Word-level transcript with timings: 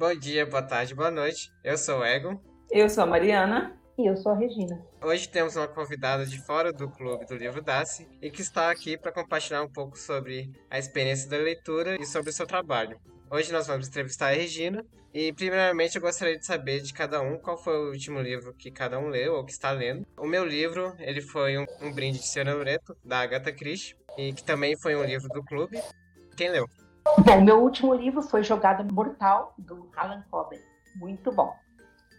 Bom 0.00 0.14
dia, 0.14 0.46
boa 0.46 0.62
tarde, 0.62 0.94
boa 0.94 1.10
noite. 1.10 1.52
Eu 1.62 1.76
sou 1.76 1.98
o 1.98 2.02
Ego. 2.02 2.42
Eu 2.70 2.88
sou 2.88 3.04
a 3.04 3.06
Mariana. 3.06 3.78
E 3.98 4.06
eu 4.08 4.16
sou 4.16 4.32
a 4.32 4.34
Regina. 4.34 4.82
Hoje 5.04 5.28
temos 5.28 5.56
uma 5.56 5.68
convidada 5.68 6.24
de 6.24 6.38
fora 6.38 6.72
do 6.72 6.88
Clube 6.88 7.26
do 7.26 7.36
Livro 7.36 7.60
Dace 7.60 8.08
e 8.22 8.30
que 8.30 8.40
está 8.40 8.70
aqui 8.70 8.96
para 8.96 9.12
compartilhar 9.12 9.62
um 9.62 9.68
pouco 9.68 9.98
sobre 9.98 10.50
a 10.70 10.78
experiência 10.78 11.28
da 11.28 11.36
leitura 11.36 12.00
e 12.00 12.06
sobre 12.06 12.30
o 12.30 12.32
seu 12.32 12.46
trabalho. 12.46 12.98
Hoje 13.30 13.52
nós 13.52 13.66
vamos 13.66 13.88
entrevistar 13.88 14.28
a 14.28 14.34
Regina 14.34 14.86
e, 15.12 15.34
primeiramente, 15.34 15.96
eu 15.96 16.00
gostaria 16.00 16.38
de 16.38 16.46
saber 16.46 16.80
de 16.80 16.94
cada 16.94 17.20
um 17.20 17.36
qual 17.36 17.58
foi 17.58 17.76
o 17.76 17.90
último 17.90 18.22
livro 18.22 18.54
que 18.54 18.70
cada 18.70 18.98
um 18.98 19.08
leu 19.08 19.34
ou 19.34 19.44
que 19.44 19.52
está 19.52 19.70
lendo. 19.70 20.06
O 20.16 20.26
meu 20.26 20.46
livro, 20.46 20.94
ele 20.98 21.20
foi 21.20 21.58
um, 21.58 21.66
um 21.82 21.92
brinde 21.92 22.20
de 22.20 22.26
Cianoreto, 22.26 22.96
da 23.04 23.18
Agatha 23.18 23.52
Christie, 23.52 23.94
e 24.16 24.32
que 24.32 24.42
também 24.42 24.78
foi 24.78 24.96
um 24.96 25.04
livro 25.04 25.28
do 25.28 25.44
clube. 25.44 25.78
Quem 26.38 26.48
leu? 26.48 26.66
Bom, 27.18 27.40
meu 27.40 27.60
último 27.60 27.92
livro 27.92 28.22
foi 28.22 28.42
Jogada 28.42 28.86
Mortal, 28.92 29.52
do 29.58 29.90
Alan 29.96 30.22
Coben. 30.30 30.60
Muito 30.96 31.32
bom. 31.32 31.52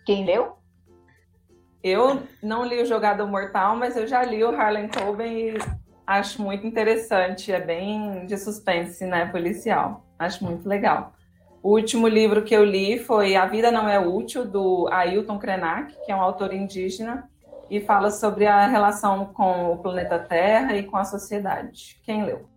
Quem 0.06 0.26
leu? 0.26 0.58
Eu 1.84 2.22
não 2.44 2.64
li 2.64 2.82
o 2.82 2.86
Jogada 2.86 3.26
Mortal, 3.26 3.76
mas 3.76 3.96
eu 3.96 4.06
já 4.06 4.24
li 4.24 4.44
o 4.44 4.56
Harlan 4.56 4.88
Coben 4.90 5.50
e 5.50 5.58
acho 6.06 6.42
muito 6.42 6.68
interessante. 6.68 7.52
É 7.52 7.60
bem 7.60 8.26
de 8.26 8.38
suspense, 8.38 9.06
né, 9.06 9.26
policial. 9.26 10.06
Acho 10.20 10.44
muito 10.44 10.68
legal. 10.68 11.14
O 11.64 11.72
último 11.72 12.08
livro 12.08 12.44
que 12.44 12.56
eu 12.56 12.64
li 12.64 13.00
foi 13.00 13.36
A 13.36 13.46
Vida 13.46 13.72
Não 13.72 13.88
É 13.88 14.00
Útil, 14.00 14.46
do 14.46 14.88
Ailton 14.92 15.40
Krenak, 15.40 15.96
que 16.06 16.12
é 16.12 16.16
um 16.16 16.22
autor 16.22 16.54
indígena, 16.54 17.30
e 17.70 17.80
fala 17.80 18.12
sobre 18.12 18.46
a 18.46 18.68
relação 18.68 19.26
com 19.26 19.72
o 19.72 19.78
planeta 19.78 20.20
Terra 20.20 20.76
e 20.76 20.84
com 20.84 20.98
a 20.98 21.06
sociedade. 21.06 22.00
Quem 22.04 22.26
leu? 22.26 22.51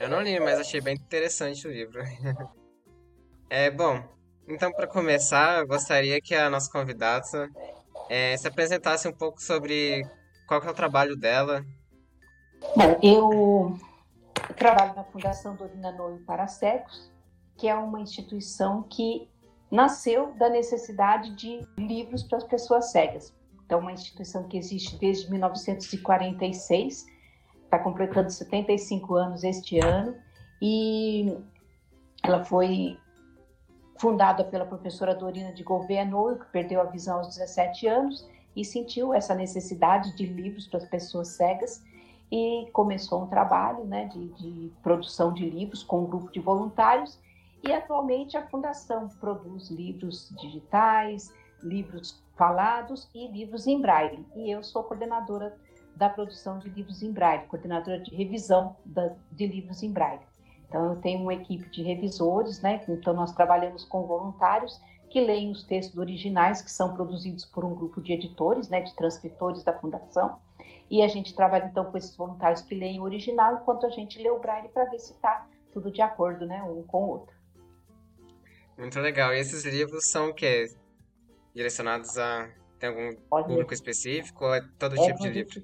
Eu 0.00 0.08
não 0.08 0.22
li, 0.22 0.40
mas 0.40 0.58
achei 0.58 0.80
bem 0.80 0.94
interessante 0.94 1.68
o 1.68 1.70
livro. 1.70 2.02
é 3.50 3.70
bom. 3.70 4.02
Então, 4.48 4.72
para 4.72 4.86
começar, 4.86 5.58
eu 5.58 5.66
gostaria 5.66 6.18
que 6.22 6.34
a 6.34 6.48
nossa 6.48 6.72
convidada 6.72 7.50
é, 8.08 8.34
se 8.34 8.48
apresentasse 8.48 9.06
um 9.06 9.12
pouco 9.12 9.42
sobre 9.42 10.02
qual 10.48 10.62
é 10.62 10.70
o 10.70 10.74
trabalho 10.74 11.14
dela. 11.14 11.62
Bom, 12.74 12.98
eu 13.02 13.78
trabalho 14.56 14.94
na 14.94 15.04
Fundação 15.04 15.54
Dorina 15.54 15.92
Noivo 15.92 16.24
para 16.24 16.46
Cegos, 16.46 17.12
que 17.58 17.68
é 17.68 17.74
uma 17.74 18.00
instituição 18.00 18.82
que 18.84 19.28
nasceu 19.70 20.32
da 20.38 20.48
necessidade 20.48 21.36
de 21.36 21.60
livros 21.76 22.22
para 22.22 22.38
as 22.38 22.44
pessoas 22.44 22.90
cegas. 22.90 23.34
Então, 23.66 23.80
uma 23.80 23.92
instituição 23.92 24.48
que 24.48 24.56
existe 24.56 24.96
desde 24.96 25.30
1946 25.30 27.04
está 27.70 27.78
completando 27.78 28.28
75 28.30 29.14
anos 29.14 29.44
este 29.44 29.78
ano. 29.78 30.16
E 30.60 31.38
ela 32.22 32.44
foi 32.44 32.98
fundada 33.96 34.44
pela 34.44 34.66
professora 34.66 35.14
Dorina 35.14 35.52
de 35.52 35.62
Gouveia 35.62 36.04
Noio, 36.04 36.40
que 36.40 36.46
perdeu 36.46 36.80
a 36.80 36.84
visão 36.84 37.18
aos 37.18 37.28
17 37.28 37.86
anos 37.86 38.28
e 38.56 38.64
sentiu 38.64 39.14
essa 39.14 39.34
necessidade 39.34 40.16
de 40.16 40.26
livros 40.26 40.66
para 40.66 40.78
as 40.78 40.88
pessoas 40.88 41.28
cegas. 41.28 41.82
E 42.32 42.68
começou 42.72 43.22
um 43.22 43.26
trabalho 43.26 43.84
né, 43.84 44.06
de, 44.06 44.28
de 44.34 44.72
produção 44.82 45.32
de 45.32 45.48
livros 45.48 45.82
com 45.82 46.00
um 46.00 46.06
grupo 46.06 46.30
de 46.32 46.40
voluntários. 46.40 47.18
E 47.62 47.72
atualmente 47.72 48.36
a 48.36 48.46
fundação 48.46 49.08
produz 49.20 49.68
livros 49.70 50.32
digitais, 50.40 51.32
livros 51.62 52.22
falados 52.36 53.08
e 53.14 53.28
livros 53.28 53.66
em 53.66 53.80
braille. 53.80 54.24
E 54.34 54.50
eu 54.50 54.62
sou 54.62 54.82
coordenadora 54.82 55.56
da 55.96 56.08
produção 56.08 56.58
de 56.58 56.68
livros 56.68 57.02
em 57.02 57.12
braille, 57.12 57.46
coordenadora 57.46 58.00
de 58.00 58.14
revisão 58.14 58.76
da, 58.84 59.14
de 59.32 59.46
livros 59.46 59.82
em 59.82 59.92
braille. 59.92 60.22
Então, 60.68 60.94
eu 60.94 61.00
tenho 61.00 61.20
uma 61.20 61.34
equipe 61.34 61.68
de 61.68 61.82
revisores, 61.82 62.60
né? 62.62 62.84
Então, 62.88 63.12
nós 63.12 63.32
trabalhamos 63.32 63.84
com 63.84 64.06
voluntários 64.06 64.80
que 65.10 65.20
leem 65.20 65.50
os 65.50 65.64
textos 65.64 65.98
originais 65.98 66.62
que 66.62 66.70
são 66.70 66.94
produzidos 66.94 67.44
por 67.44 67.64
um 67.64 67.74
grupo 67.74 68.00
de 68.00 68.12
editores, 68.12 68.68
né? 68.68 68.80
De 68.80 68.94
transcritores 68.94 69.64
da 69.64 69.76
Fundação. 69.76 70.38
E 70.88 71.02
a 71.02 71.08
gente 71.08 71.34
trabalha, 71.34 71.66
então, 71.66 71.84
com 71.90 71.98
esses 71.98 72.16
voluntários 72.16 72.62
que 72.62 72.74
leem 72.74 73.00
o 73.00 73.02
original, 73.02 73.56
enquanto 73.56 73.84
a 73.84 73.90
gente 73.90 74.22
lê 74.22 74.30
o 74.30 74.38
braille 74.38 74.68
para 74.68 74.84
ver 74.84 75.00
se 75.00 75.12
está 75.12 75.46
tudo 75.72 75.90
de 75.90 76.00
acordo, 76.00 76.46
né? 76.46 76.62
Um 76.62 76.84
com 76.84 77.04
o 77.04 77.08
outro. 77.08 77.34
Muito 78.78 78.98
legal. 79.00 79.34
E 79.34 79.40
esses 79.40 79.64
livros 79.64 80.08
são 80.08 80.30
o 80.30 80.34
quê? 80.34 80.72
Direcionados 81.54 82.16
a... 82.16 82.48
Tem 82.78 82.88
algum 82.88 83.14
Pode 83.28 83.48
público 83.48 83.74
específico 83.74 84.46
ou 84.46 84.54
é 84.54 84.62
todo 84.78 84.96
é, 84.98 85.06
tipo 85.06 85.18
de 85.18 85.28
livro? 85.28 85.62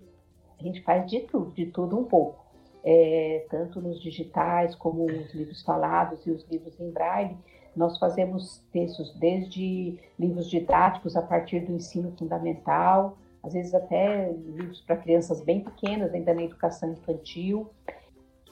A 0.58 0.62
gente 0.62 0.82
faz 0.82 1.08
de 1.10 1.20
tudo, 1.20 1.50
de 1.52 1.66
tudo 1.66 1.98
um 1.98 2.04
pouco. 2.04 2.44
É, 2.84 3.44
tanto 3.50 3.80
nos 3.80 4.00
digitais 4.00 4.74
como 4.74 5.06
os 5.06 5.34
livros 5.34 5.62
falados 5.62 6.24
e 6.24 6.30
os 6.30 6.46
livros 6.48 6.78
em 6.78 6.90
braille, 6.90 7.36
nós 7.74 7.98
fazemos 7.98 8.64
textos 8.72 9.12
desde 9.18 9.98
livros 10.18 10.48
didáticos 10.48 11.16
a 11.16 11.22
partir 11.22 11.60
do 11.60 11.72
ensino 11.72 12.12
fundamental, 12.16 13.18
às 13.42 13.52
vezes 13.52 13.74
até 13.74 14.32
livros 14.32 14.80
para 14.80 14.96
crianças 14.96 15.42
bem 15.42 15.62
pequenas, 15.62 16.14
ainda 16.14 16.32
na 16.32 16.42
educação 16.42 16.92
infantil, 16.92 17.70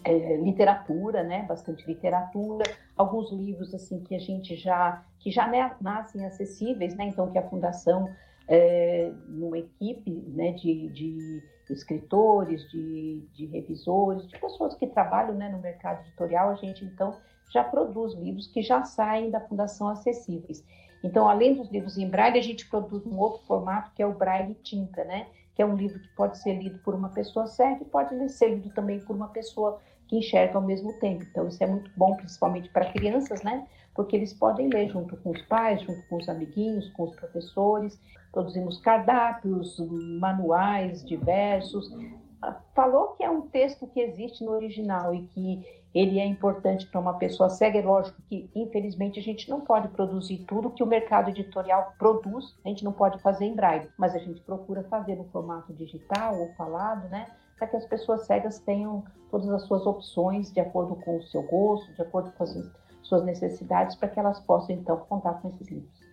é, 0.05 0.37
literatura, 0.37 1.23
né, 1.23 1.45
bastante 1.49 1.87
literatura, 1.87 2.65
alguns 2.95 3.33
livros 3.33 3.73
assim 3.73 4.01
que 4.01 4.15
a 4.15 4.19
gente 4.19 4.55
já 4.55 5.03
que 5.19 5.31
já 5.31 5.51
nascem 5.81 6.27
acessíveis, 6.27 6.95
né, 6.95 7.07
então 7.07 7.31
que 7.33 7.39
a 7.39 7.49
fundação 7.49 8.09
é, 8.47 9.11
numa 9.27 9.59
equipe 9.59 10.11
né, 10.11 10.53
de, 10.53 10.89
de 10.91 11.43
escritores, 11.71 12.69
de, 12.71 13.23
de, 13.33 13.47
revisores, 13.47 14.27
de 14.29 14.39
pessoas 14.39 14.75
que 14.75 14.87
trabalham 14.87 15.35
né, 15.35 15.49
no 15.49 15.59
mercado 15.59 16.01
editorial, 16.07 16.51
a 16.51 16.55
gente 16.55 16.85
então 16.85 17.17
já 17.51 17.63
produz 17.63 18.15
livros 18.15 18.47
que 18.47 18.63
já 18.63 18.85
saem 18.85 19.31
da 19.31 19.41
Fundação 19.41 19.89
Acessíveis. 19.89 20.65
Então, 21.03 21.29
além 21.29 21.55
dos 21.55 21.71
livros 21.71 21.99
em 21.99 22.09
braille, 22.09 22.39
a 22.39 22.43
gente 22.43 22.69
produz 22.69 23.05
um 23.07 23.19
outro 23.19 23.43
formato 23.47 23.93
que 23.95 24.03
é 24.03 24.07
o 24.07 24.15
braille 24.15 24.55
tinta, 24.63 25.05
né? 25.05 25.27
Que 25.55 25.63
é 25.63 25.67
um 25.67 25.77
livro 25.77 26.01
que 26.01 26.09
pode 26.17 26.39
ser 26.39 26.55
lido 26.55 26.79
por 26.79 26.95
uma 26.95 27.11
pessoa 27.11 27.47
cega 27.47 27.83
e 27.83 27.85
pode 27.85 28.29
ser 28.31 28.49
lido 28.49 28.71
também 28.71 28.99
por 29.01 29.15
uma 29.15 29.29
pessoa 29.29 29.81
que 30.09 30.17
enxerga 30.17 30.57
ao 30.57 30.63
mesmo 30.63 30.95
tempo. 30.95 31.23
Então, 31.23 31.47
isso 31.47 31.63
é 31.63 31.67
muito 31.67 31.91
bom, 31.95 32.17
principalmente 32.17 32.71
para 32.71 32.91
crianças, 32.91 33.43
né? 33.43 33.67
Porque 33.95 34.17
eles 34.17 34.33
podem 34.33 34.69
ler 34.69 34.89
junto 34.89 35.17
com 35.19 35.31
os 35.31 35.43
pais, 35.43 35.83
junto 35.83 36.07
com 36.09 36.17
os 36.17 36.29
amiguinhos, 36.29 36.91
com 36.91 37.05
os 37.05 37.15
professores 37.15 37.99
produzimos 38.35 38.79
cardápios, 38.81 39.79
manuais 40.19 41.05
diversos. 41.05 41.89
Falou 42.75 43.15
que 43.15 43.23
é 43.23 43.31
um 43.31 43.43
texto 43.43 43.87
que 43.87 44.01
existe 44.01 44.45
no 44.45 44.51
original 44.51 45.15
e 45.15 45.23
que 45.29 45.65
ele 45.95 46.19
é 46.19 46.27
importante 46.27 46.87
para 46.87 47.01
uma 47.01 47.15
pessoa 47.15 47.49
cega. 47.49 47.79
É 47.79 47.83
lógico 47.83 48.21
que, 48.29 48.51
infelizmente, 48.55 49.21
a 49.21 49.23
gente 49.23 49.49
não 49.49 49.61
pode 49.61 49.89
produzir 49.89 50.39
tudo 50.49 50.71
que 50.71 50.83
o 50.83 50.87
mercado 50.87 51.31
editorial 51.31 51.95
produz, 51.97 52.59
a 52.65 52.69
gente 52.69 52.85
não 52.85 52.93
pode 52.93 53.23
fazer 53.23 53.45
em 53.45 53.55
braille, 53.55 53.89
mas 53.97 54.15
a 54.15 54.19
gente 54.19 54.41
procura 54.43 54.83
fazer 54.91 55.15
no 55.15 55.25
formato 55.27 55.73
digital 55.73 56.39
ou 56.39 56.53
falado, 56.55 57.09
né? 57.09 57.29
Para 57.57 57.69
que 57.69 57.77
as 57.77 57.87
pessoas 57.87 58.27
cegas 58.27 58.59
tenham 58.59 59.05
todas 59.31 59.49
as 59.49 59.63
suas 59.63 59.87
opções 59.87 60.53
de 60.53 60.59
acordo 60.59 60.97
com 60.97 61.19
o 61.19 61.23
seu 61.23 61.43
gosto, 61.45 61.95
de 61.95 62.03
acordo 62.03 62.33
com 62.33 62.43
as 62.43 62.57
suas 63.05 63.25
necessidades, 63.25 63.95
para 63.97 64.09
que 64.09 64.19
elas 64.19 64.41
possam, 64.41 64.75
então, 64.75 64.97
contar 65.09 65.35
com 65.35 65.49
esses 65.49 65.69
livros. 65.69 66.05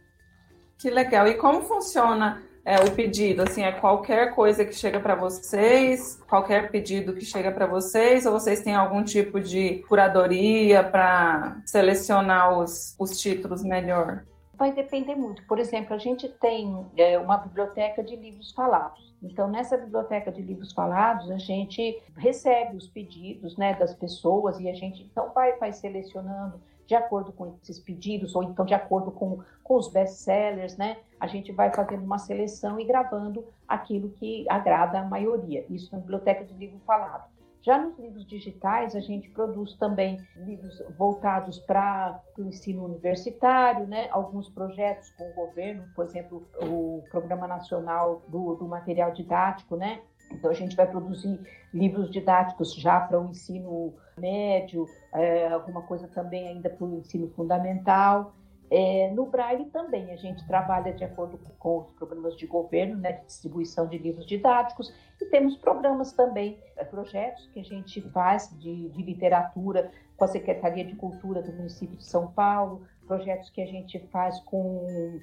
Que 0.77 0.89
legal. 0.89 1.27
E 1.27 1.35
como 1.35 1.61
funciona 1.61 2.41
é, 2.65 2.77
o 2.77 2.91
pedido? 2.91 3.43
Assim, 3.43 3.63
é 3.63 3.71
qualquer 3.71 4.33
coisa 4.33 4.65
que 4.65 4.73
chega 4.73 4.99
para 4.99 5.15
vocês, 5.15 6.21
qualquer 6.27 6.71
pedido 6.71 7.13
que 7.13 7.25
chega 7.25 7.51
para 7.51 7.65
vocês, 7.65 8.25
ou 8.25 8.33
vocês 8.33 8.61
têm 8.61 8.75
algum 8.75 9.03
tipo 9.03 9.39
de 9.39 9.83
curadoria 9.87 10.83
para 10.83 11.61
selecionar 11.65 12.57
os, 12.59 12.95
os 12.99 13.19
títulos 13.19 13.63
melhor? 13.63 14.23
Vai 14.55 14.71
depender 14.71 15.15
muito. 15.15 15.43
Por 15.45 15.59
exemplo, 15.59 15.95
a 15.95 15.97
gente 15.97 16.27
tem 16.27 16.85
é, 16.97 17.17
uma 17.17 17.37
biblioteca 17.37 18.03
de 18.03 18.15
livros 18.15 18.51
falados. 18.51 19.11
Então, 19.21 19.47
nessa 19.47 19.77
biblioteca 19.77 20.31
de 20.31 20.41
livros 20.41 20.73
falados, 20.73 21.29
a 21.29 21.37
gente 21.37 22.01
recebe 22.17 22.75
os 22.75 22.87
pedidos 22.87 23.55
né, 23.55 23.75
das 23.75 23.93
pessoas 23.93 24.59
e 24.59 24.67
a 24.67 24.73
gente 24.73 25.03
então 25.03 25.31
vai, 25.33 25.57
vai 25.57 25.71
selecionando 25.71 26.59
de 26.91 26.95
acordo 26.95 27.31
com 27.31 27.55
esses 27.63 27.79
pedidos, 27.79 28.35
ou 28.35 28.43
então 28.43 28.65
de 28.65 28.73
acordo 28.73 29.11
com, 29.11 29.39
com 29.63 29.77
os 29.77 29.87
best-sellers, 29.87 30.75
né? 30.75 30.97
A 31.17 31.25
gente 31.25 31.49
vai 31.53 31.73
fazendo 31.73 32.03
uma 32.03 32.17
seleção 32.17 32.77
e 32.77 32.83
gravando 32.83 33.45
aquilo 33.65 34.09
que 34.09 34.45
agrada 34.49 34.99
a 34.99 35.05
maioria. 35.05 35.65
Isso 35.69 35.89
na 35.93 35.99
biblioteca 35.99 36.43
de 36.43 36.53
livro 36.53 36.81
falado. 36.85 37.31
Já 37.61 37.77
nos 37.77 37.97
livros 37.97 38.25
digitais, 38.25 38.93
a 38.93 38.99
gente 38.99 39.29
produz 39.29 39.73
também 39.75 40.19
livros 40.35 40.83
voltados 40.97 41.59
para 41.59 42.19
o 42.37 42.41
ensino 42.41 42.83
universitário, 42.83 43.87
né? 43.87 44.09
alguns 44.11 44.49
projetos 44.49 45.11
com 45.11 45.29
o 45.29 45.33
governo, 45.33 45.85
por 45.95 46.03
exemplo, 46.03 46.45
o 46.59 47.03
Programa 47.09 47.47
Nacional 47.47 48.21
do, 48.27 48.55
do 48.55 48.67
Material 48.67 49.13
Didático, 49.13 49.77
né? 49.77 50.01
Então, 50.31 50.49
a 50.49 50.53
gente 50.53 50.75
vai 50.75 50.87
produzir 50.87 51.39
livros 51.73 52.09
didáticos 52.09 52.73
já 52.73 52.99
para 52.99 53.19
o 53.19 53.29
ensino 53.29 53.93
médio, 54.17 54.87
é, 55.13 55.47
alguma 55.47 55.81
coisa 55.81 56.07
também 56.07 56.47
ainda 56.47 56.69
para 56.69 56.85
o 56.85 56.97
ensino 56.97 57.29
fundamental. 57.29 58.33
É, 58.69 59.11
no 59.11 59.25
Braille 59.25 59.65
também 59.65 60.11
a 60.11 60.15
gente 60.15 60.47
trabalha 60.47 60.93
de 60.93 61.03
acordo 61.03 61.37
com 61.59 61.79
os 61.79 61.91
programas 61.91 62.37
de 62.37 62.47
governo, 62.47 62.95
né, 62.95 63.11
de 63.11 63.25
distribuição 63.25 63.85
de 63.85 63.97
livros 63.97 64.25
didáticos, 64.25 64.93
e 65.19 65.25
temos 65.25 65.57
programas 65.57 66.13
também, 66.13 66.57
é, 66.77 66.85
projetos 66.85 67.47
que 67.47 67.59
a 67.59 67.63
gente 67.63 68.01
faz 68.11 68.49
de, 68.57 68.87
de 68.87 69.03
literatura 69.03 69.91
com 70.15 70.23
a 70.23 70.27
Secretaria 70.27 70.85
de 70.85 70.95
Cultura 70.95 71.41
do 71.41 71.51
município 71.51 71.97
de 71.97 72.05
São 72.05 72.27
Paulo, 72.27 72.83
projetos 73.05 73.49
que 73.49 73.61
a 73.61 73.65
gente 73.65 73.99
faz 74.07 74.39
com 74.41 75.19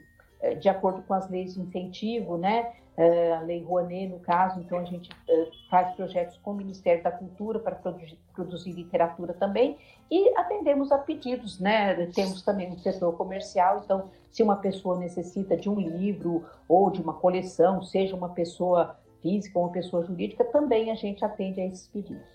de 0.60 0.68
acordo 0.68 1.02
com 1.02 1.14
as 1.14 1.28
leis 1.28 1.54
de 1.54 1.60
incentivo, 1.60 2.36
né? 2.36 2.72
Eh, 2.98 3.32
a 3.32 3.42
Lei 3.42 3.62
Rouanet, 3.62 4.08
no 4.08 4.18
caso, 4.18 4.58
então 4.58 4.76
a 4.76 4.84
gente 4.84 5.08
eh, 5.28 5.48
faz 5.70 5.94
projetos 5.94 6.36
com 6.38 6.50
o 6.50 6.54
Ministério 6.54 7.00
da 7.00 7.12
Cultura 7.12 7.60
para 7.60 7.76
produzir, 7.76 8.18
produzir 8.34 8.72
literatura 8.72 9.32
também 9.32 9.78
e 10.10 10.36
atendemos 10.36 10.90
a 10.90 10.98
pedidos, 10.98 11.60
né? 11.60 12.06
Temos 12.06 12.42
também 12.42 12.68
um 12.72 12.78
setor 12.78 13.16
comercial, 13.16 13.82
então 13.84 14.10
se 14.32 14.42
uma 14.42 14.56
pessoa 14.56 14.98
necessita 14.98 15.56
de 15.56 15.70
um 15.70 15.78
livro 15.78 16.44
ou 16.68 16.90
de 16.90 17.00
uma 17.00 17.14
coleção, 17.14 17.84
seja 17.84 18.16
uma 18.16 18.30
pessoa 18.30 18.98
física 19.22 19.56
ou 19.56 19.66
uma 19.66 19.72
pessoa 19.72 20.04
jurídica, 20.04 20.42
também 20.42 20.90
a 20.90 20.96
gente 20.96 21.24
atende 21.24 21.60
a 21.60 21.66
esses 21.66 21.86
pedidos. 21.86 22.26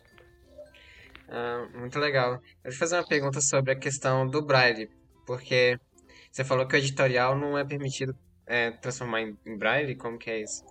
Ah, 1.28 1.68
muito 1.76 2.00
legal. 2.00 2.36
Eu 2.64 2.72
vou 2.72 2.80
fazer 2.80 2.96
uma 2.96 3.06
pergunta 3.06 3.42
sobre 3.42 3.74
a 3.74 3.76
questão 3.76 4.26
do 4.26 4.42
Braille, 4.42 4.90
porque 5.26 5.78
você 6.34 6.44
falou 6.44 6.68
que 6.68 6.76
o 6.76 6.78
editorial 6.78 7.38
não 7.38 7.56
é 7.56 7.64
permitido 7.64 8.18
é, 8.48 8.72
transformar 8.72 9.22
em, 9.22 9.38
em 9.46 9.56
braille? 9.56 9.96
Como 9.96 10.18
que 10.18 10.32
é 10.32 10.42
isso? 10.42 10.66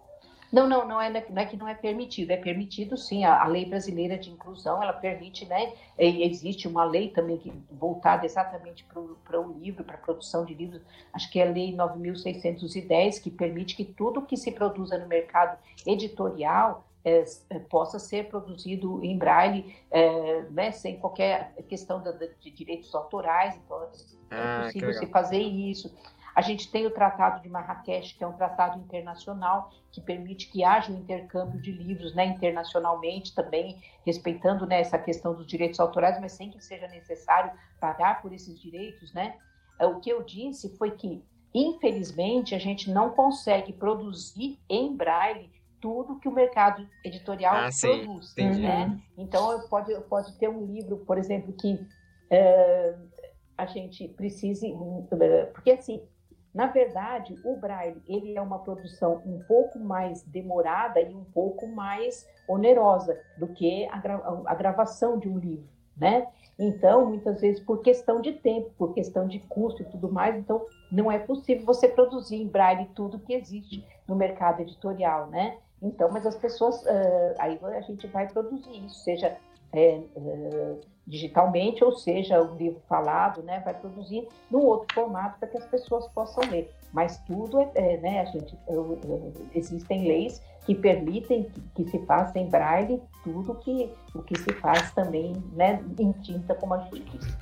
Não, 0.53 0.69
não, 0.69 0.87
não 0.87 1.01
é, 1.01 1.09
não 1.09 1.43
é 1.43 1.47
que 1.47 1.57
não 1.57 1.67
é 1.67 1.75
permitido, 1.75 2.31
é 2.31 2.37
permitido 2.37 2.95
sim. 2.97 3.25
A, 3.25 3.43
a 3.43 3.47
lei 3.47 3.65
brasileira 3.65 4.19
de 4.19 4.31
inclusão, 4.31 4.83
ela 4.83 4.93
permite, 4.93 5.47
né? 5.47 5.73
E 5.99 6.23
existe 6.25 6.69
uma 6.69 6.85
lei 6.85 7.09
também 7.09 7.39
que, 7.39 7.51
voltada 7.71 8.27
exatamente 8.27 8.85
para 8.85 9.41
o 9.41 9.53
livro, 9.59 9.83
para 9.83 9.95
a 9.95 9.99
produção 9.99 10.45
de 10.45 10.53
livros, 10.53 10.83
acho 11.13 11.31
que 11.31 11.41
é 11.41 11.49
a 11.49 11.51
Lei 11.51 11.75
9.610, 11.75 13.23
que 13.23 13.31
permite 13.31 13.75
que 13.75 13.85
tudo 13.85 14.21
que 14.21 14.37
se 14.37 14.53
produza 14.53 14.99
no 14.99 15.09
mercado 15.09 15.59
editorial 15.87 16.85
é, 17.05 17.25
é, 17.51 17.59
possa 17.59 17.99
ser 17.99 18.29
produzido 18.29 19.03
em 19.03 19.17
braille, 19.17 19.75
é, 19.91 20.43
né, 20.51 20.71
sem 20.71 20.99
qualquer 20.99 21.53
questão 21.69 22.01
de, 22.01 22.31
de 22.41 22.51
direitos 22.51 22.95
autorais, 22.95 23.57
então 23.57 23.83
é 23.83 23.87
ah, 24.31 24.63
possível 24.65 24.93
se 24.93 25.07
fazer 25.07 25.41
isso. 25.41 25.93
A 26.35 26.41
gente 26.41 26.71
tem 26.71 26.87
o 26.87 26.91
Tratado 26.91 27.43
de 27.43 27.49
Marrakech, 27.49 28.17
que 28.17 28.25
é 28.25 28.27
um 28.27 28.33
tratado 28.33 28.79
internacional 28.79 29.71
que 29.91 30.01
permite 30.01 30.51
que 30.51 30.65
haja 30.65 30.91
um 30.91 30.97
intercâmbio 30.97 31.61
de 31.61 31.71
livros 31.71 32.15
né, 32.15 32.25
internacionalmente, 32.25 33.35
também 33.35 33.79
respeitando 34.05 34.67
né, 34.67 34.81
essa 34.81 34.99
questão 34.99 35.35
dos 35.35 35.47
direitos 35.47 35.79
autorais, 35.79 36.19
mas 36.21 36.33
sem 36.33 36.51
que 36.51 36.63
seja 36.63 36.89
necessário 36.89 37.53
pagar 37.79 38.23
por 38.23 38.33
esses 38.33 38.59
direitos. 38.61 39.13
Né? 39.13 39.35
É, 39.79 39.87
o 39.87 40.01
que 40.01 40.11
eu 40.11 40.23
disse 40.23 40.75
foi 40.79 40.93
que, 40.93 41.23
infelizmente, 41.55 42.55
a 42.55 42.59
gente 42.59 42.91
não 42.91 43.11
consegue 43.11 43.73
produzir 43.73 44.59
em 44.69 44.97
braille 44.97 45.51
tudo 45.83 46.19
que 46.19 46.29
o 46.29 46.33
mercado 46.33 46.89
editorial 47.05 47.57
ah, 47.57 47.69
produz. 47.79 48.35
Né? 48.37 48.99
Então, 49.19 49.69
pode, 49.69 49.93
pode 50.03 50.39
ter 50.39 50.49
um 50.49 50.65
livro, 50.65 50.99
por 50.99 51.19
exemplo, 51.19 51.53
que 51.53 51.75
uh, 51.75 53.09
a 53.59 53.67
gente 53.67 54.09
precise... 54.09 54.73
Uh, 54.73 55.07
porque, 55.53 55.73
assim, 55.73 56.01
na 56.55 56.67
verdade, 56.67 57.39
o 57.45 57.57
Braille 57.57 58.03
ele 58.07 58.37
é 58.37 58.41
uma 58.41 58.59
produção 58.59 59.23
um 59.25 59.43
pouco 59.45 59.79
mais 59.79 60.23
demorada 60.23 61.01
e 61.01 61.15
um 61.15 61.25
pouco 61.25 61.67
mais 61.67 62.29
onerosa 62.47 63.19
do 63.39 63.49
que 63.49 63.87
a, 63.87 63.99
gra 63.99 64.43
a 64.47 64.55
gravação 64.55 65.19
de 65.19 65.29
um 65.29 65.39
livro, 65.39 65.69
né? 65.97 66.27
Então, 66.59 67.07
muitas 67.07 67.41
vezes, 67.41 67.59
por 67.61 67.81
questão 67.81 68.21
de 68.21 68.33
tempo, 68.33 68.71
por 68.77 68.93
questão 68.93 69.27
de 69.27 69.39
custo 69.41 69.83
e 69.83 69.87
tudo 69.87 70.13
mais, 70.13 70.37
então 70.37 70.67
não 70.91 71.11
é 71.11 71.19
possível 71.19 71.65
você 71.65 71.89
produzir 71.89 72.37
em 72.37 72.47
Braille 72.47 72.91
tudo 72.95 73.19
que 73.19 73.33
existe 73.33 73.85
no 74.07 74.15
mercado 74.15 74.61
editorial, 74.61 75.29
né? 75.29 75.57
Então, 75.81 76.11
mas 76.13 76.27
as 76.27 76.37
pessoas, 76.37 76.83
uh, 76.83 77.35
aí 77.39 77.59
a 77.63 77.81
gente 77.81 78.07
vai 78.07 78.29
produzir 78.29 78.85
isso, 78.85 79.03
seja 79.03 79.37
é, 79.73 80.01
uh, 80.17 80.81
digitalmente, 81.07 81.83
ou 81.83 81.93
seja, 81.93 82.41
o 82.41 82.55
livro 82.57 82.81
falado, 82.89 83.43
né, 83.43 83.61
vai 83.65 83.75
produzir 83.75 84.29
num 84.51 84.61
outro 84.61 84.95
formato 84.95 85.39
para 85.39 85.49
que 85.49 85.59
as 85.59 85.67
pessoas 85.67 86.07
possam 86.09 86.49
ler. 86.51 86.73
Mas 86.93 87.19
tudo 87.27 87.61
é, 87.61 87.71
é 87.75 87.97
né, 87.99 88.21
a 88.21 88.25
gente, 88.27 88.57
eu, 88.69 88.99
eu, 89.05 89.33
existem 89.55 90.07
leis 90.07 90.41
que 90.65 90.75
permitem 90.75 91.45
que, 91.45 91.61
que, 91.85 91.91
se 91.91 91.99
faça 92.07 92.39
em 92.39 92.49
braille 92.49 93.03
tudo 93.25 93.55
que, 93.57 93.91
o 94.15 94.23
que 94.23 94.39
se 94.39 94.53
faz 94.55 94.93
também, 94.93 95.43
né, 95.55 95.83
em 95.99 96.13
tinta, 96.13 96.55
como 96.55 96.75
a 96.75 96.79
gente 96.79 97.01
disse. 97.01 97.37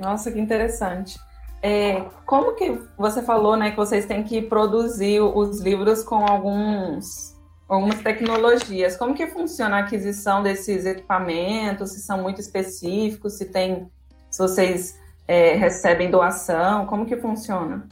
Nossa, 0.00 0.30
que 0.30 0.40
interessante. 0.40 1.18
É, 1.60 2.02
como 2.26 2.54
que 2.54 2.78
você 2.96 3.22
falou, 3.22 3.56
né, 3.56 3.70
que 3.70 3.76
vocês 3.76 4.06
têm 4.06 4.22
que 4.22 4.40
produzir 4.42 5.20
os 5.20 5.60
livros 5.60 6.04
com 6.04 6.24
alguns 6.24 7.33
algumas 7.68 8.00
tecnologias. 8.00 8.96
Como 8.96 9.14
que 9.14 9.26
funciona 9.26 9.76
a 9.76 9.80
aquisição 9.80 10.42
desses 10.42 10.84
equipamentos? 10.86 11.92
Se 11.92 12.00
são 12.00 12.22
muito 12.22 12.40
específicos? 12.40 13.34
Se 13.34 13.46
tem, 13.46 13.90
se 14.30 14.38
vocês 14.38 14.98
é, 15.26 15.54
recebem 15.54 16.10
doação? 16.10 16.86
Como 16.86 17.06
que 17.06 17.16
funciona? 17.16 17.86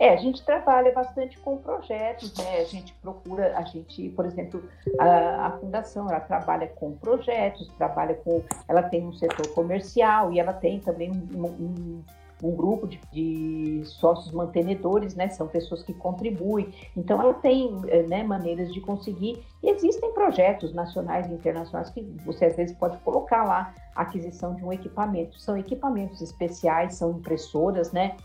É, 0.00 0.14
a 0.14 0.16
gente 0.16 0.42
trabalha 0.46 0.90
bastante 0.92 1.38
com 1.40 1.58
projetos, 1.58 2.34
né? 2.38 2.60
A 2.60 2.64
gente 2.64 2.94
procura, 3.02 3.54
a 3.54 3.62
gente, 3.64 4.08
por 4.08 4.24
exemplo, 4.24 4.64
a, 4.98 5.48
a, 5.48 5.50
fundação, 5.58 6.08
ela 6.08 6.20
trabalha 6.20 6.68
com 6.68 6.92
projetos, 6.92 7.68
trabalha 7.76 8.14
com, 8.14 8.42
ela 8.66 8.82
tem 8.82 9.06
um 9.06 9.12
setor 9.12 9.46
comercial 9.48 10.32
e 10.32 10.40
ela 10.40 10.54
tem 10.54 10.80
também 10.80 11.10
um, 11.10 11.44
um, 11.44 12.02
um 12.42 12.54
grupo 12.54 12.86
de, 12.86 13.00
de, 13.12 13.82
sócios 13.84 14.32
mantenedores, 14.32 15.14
né? 15.14 15.28
São 15.28 15.46
pessoas 15.46 15.82
que 15.82 15.92
contribuem. 15.92 16.72
Então, 16.96 17.20
ela 17.20 17.34
tem 17.34 17.70
eh, 17.88 18.02
né, 18.04 18.22
maneiras 18.22 18.72
de 18.72 18.80
conseguir. 18.80 19.42
E 19.62 19.70
existem 19.70 20.12
projetos 20.12 20.72
nacionais 20.72 21.26
e 21.26 21.32
internacionais 21.32 21.90
que 21.90 22.02
você 22.24 22.46
às 22.46 22.56
vezes 22.56 22.76
pode 22.76 22.96
colocar 22.98 23.44
lá 23.44 23.74
a 23.94 24.02
aquisição 24.02 24.54
de 24.54 24.64
um 24.64 24.72
equipamento. 24.72 25.38
São 25.38 25.56
equipamentos 25.56 26.20
especiais, 26.20 26.94
são 26.94 27.12
impressoras, 27.12 27.92
né? 27.92 28.16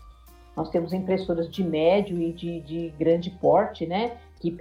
Nós 0.56 0.70
temos 0.70 0.92
impressoras 0.92 1.50
de 1.50 1.62
médio 1.62 2.18
e 2.20 2.32
de, 2.32 2.60
de 2.60 2.88
grande 2.98 3.30
porte, 3.30 3.86
né? 3.86 4.16
Que, 4.40 4.56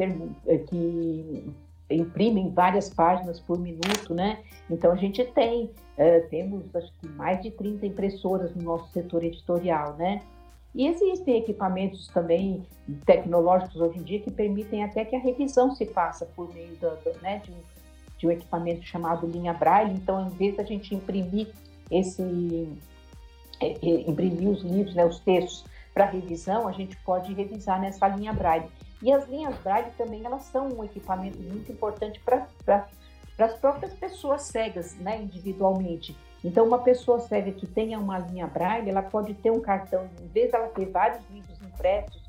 eh, 0.48 0.58
que 0.58 1.54
imprimem 1.90 2.50
várias 2.50 2.90
páginas 2.90 3.40
por 3.40 3.60
minuto, 3.60 4.14
né? 4.14 4.40
Então 4.70 4.92
a 4.92 4.96
gente 4.96 5.24
tem, 5.24 5.70
é, 5.98 6.22
temos 6.22 6.64
acho 6.76 6.92
que 7.00 7.08
mais 7.10 7.42
de 7.42 7.52
30 7.52 7.86
impressoras 7.86 8.56
no 8.56 8.64
nosso 8.64 8.92
setor 8.92 9.24
editorial, 9.24 9.96
né? 9.96 10.22
E 10.74 10.88
existem 10.88 11.38
equipamentos 11.38 12.08
também 12.10 12.64
tecnológicos 13.06 13.80
hoje 13.80 14.00
em 14.00 14.04
dia 14.04 14.20
que 14.20 14.30
permitem 14.30 14.84
até 14.84 15.06
que 15.06 15.16
a 15.16 15.20
revisão 15.20 15.74
se 15.74 15.86
faça 15.86 16.26
por 16.36 16.54
meio 16.54 16.76
do, 16.76 16.90
do, 17.02 17.22
né, 17.22 17.42
de, 17.46 17.52
um, 17.52 17.56
de 18.18 18.28
um 18.28 18.32
equipamento 18.32 18.84
chamado 18.84 19.26
linha 19.26 19.54
Braille. 19.54 19.94
Então, 19.94 20.28
em 20.28 20.30
vez 20.32 20.58
da 20.58 20.64
gente 20.64 20.94
imprimir 20.94 21.48
esse 21.90 22.22
é, 23.62 23.68
é, 23.68 24.10
imprimir 24.10 24.50
os 24.50 24.64
livros, 24.64 24.94
né, 24.96 25.06
os 25.06 25.20
textos 25.20 25.64
para 25.94 26.06
revisão, 26.06 26.68
a 26.68 26.74
gente 26.74 26.98
pode 26.98 27.34
revisar 27.34 27.80
nessa 27.80 28.06
linha 28.10 28.34
Braille. 28.34 28.68
E 29.02 29.12
as 29.12 29.28
linhas 29.28 29.56
Braille 29.60 29.92
também 29.98 30.26
elas 30.26 30.44
são 30.44 30.68
um 30.68 30.84
equipamento 30.84 31.38
muito 31.40 31.72
importante 31.72 32.20
para 32.20 32.88
as 33.38 33.54
próprias 33.56 33.94
pessoas 33.94 34.44
cegas, 34.44 34.96
né, 34.96 35.22
individualmente. 35.22 36.18
Então, 36.44 36.66
uma 36.66 36.80
pessoa 36.80 37.20
cega 37.20 37.52
que 37.52 37.66
tenha 37.66 38.00
uma 38.00 38.20
linha 38.20 38.48
Braille, 38.48 38.90
ela 38.90 39.02
pode 39.02 39.34
ter 39.34 39.52
um 39.52 39.60
cartão, 39.60 40.08
em 40.22 40.28
vez 40.28 40.52
dela 40.52 40.68
ter 40.68 40.86
vários 40.86 41.28
livros 41.30 41.60
impressos, 41.62 42.24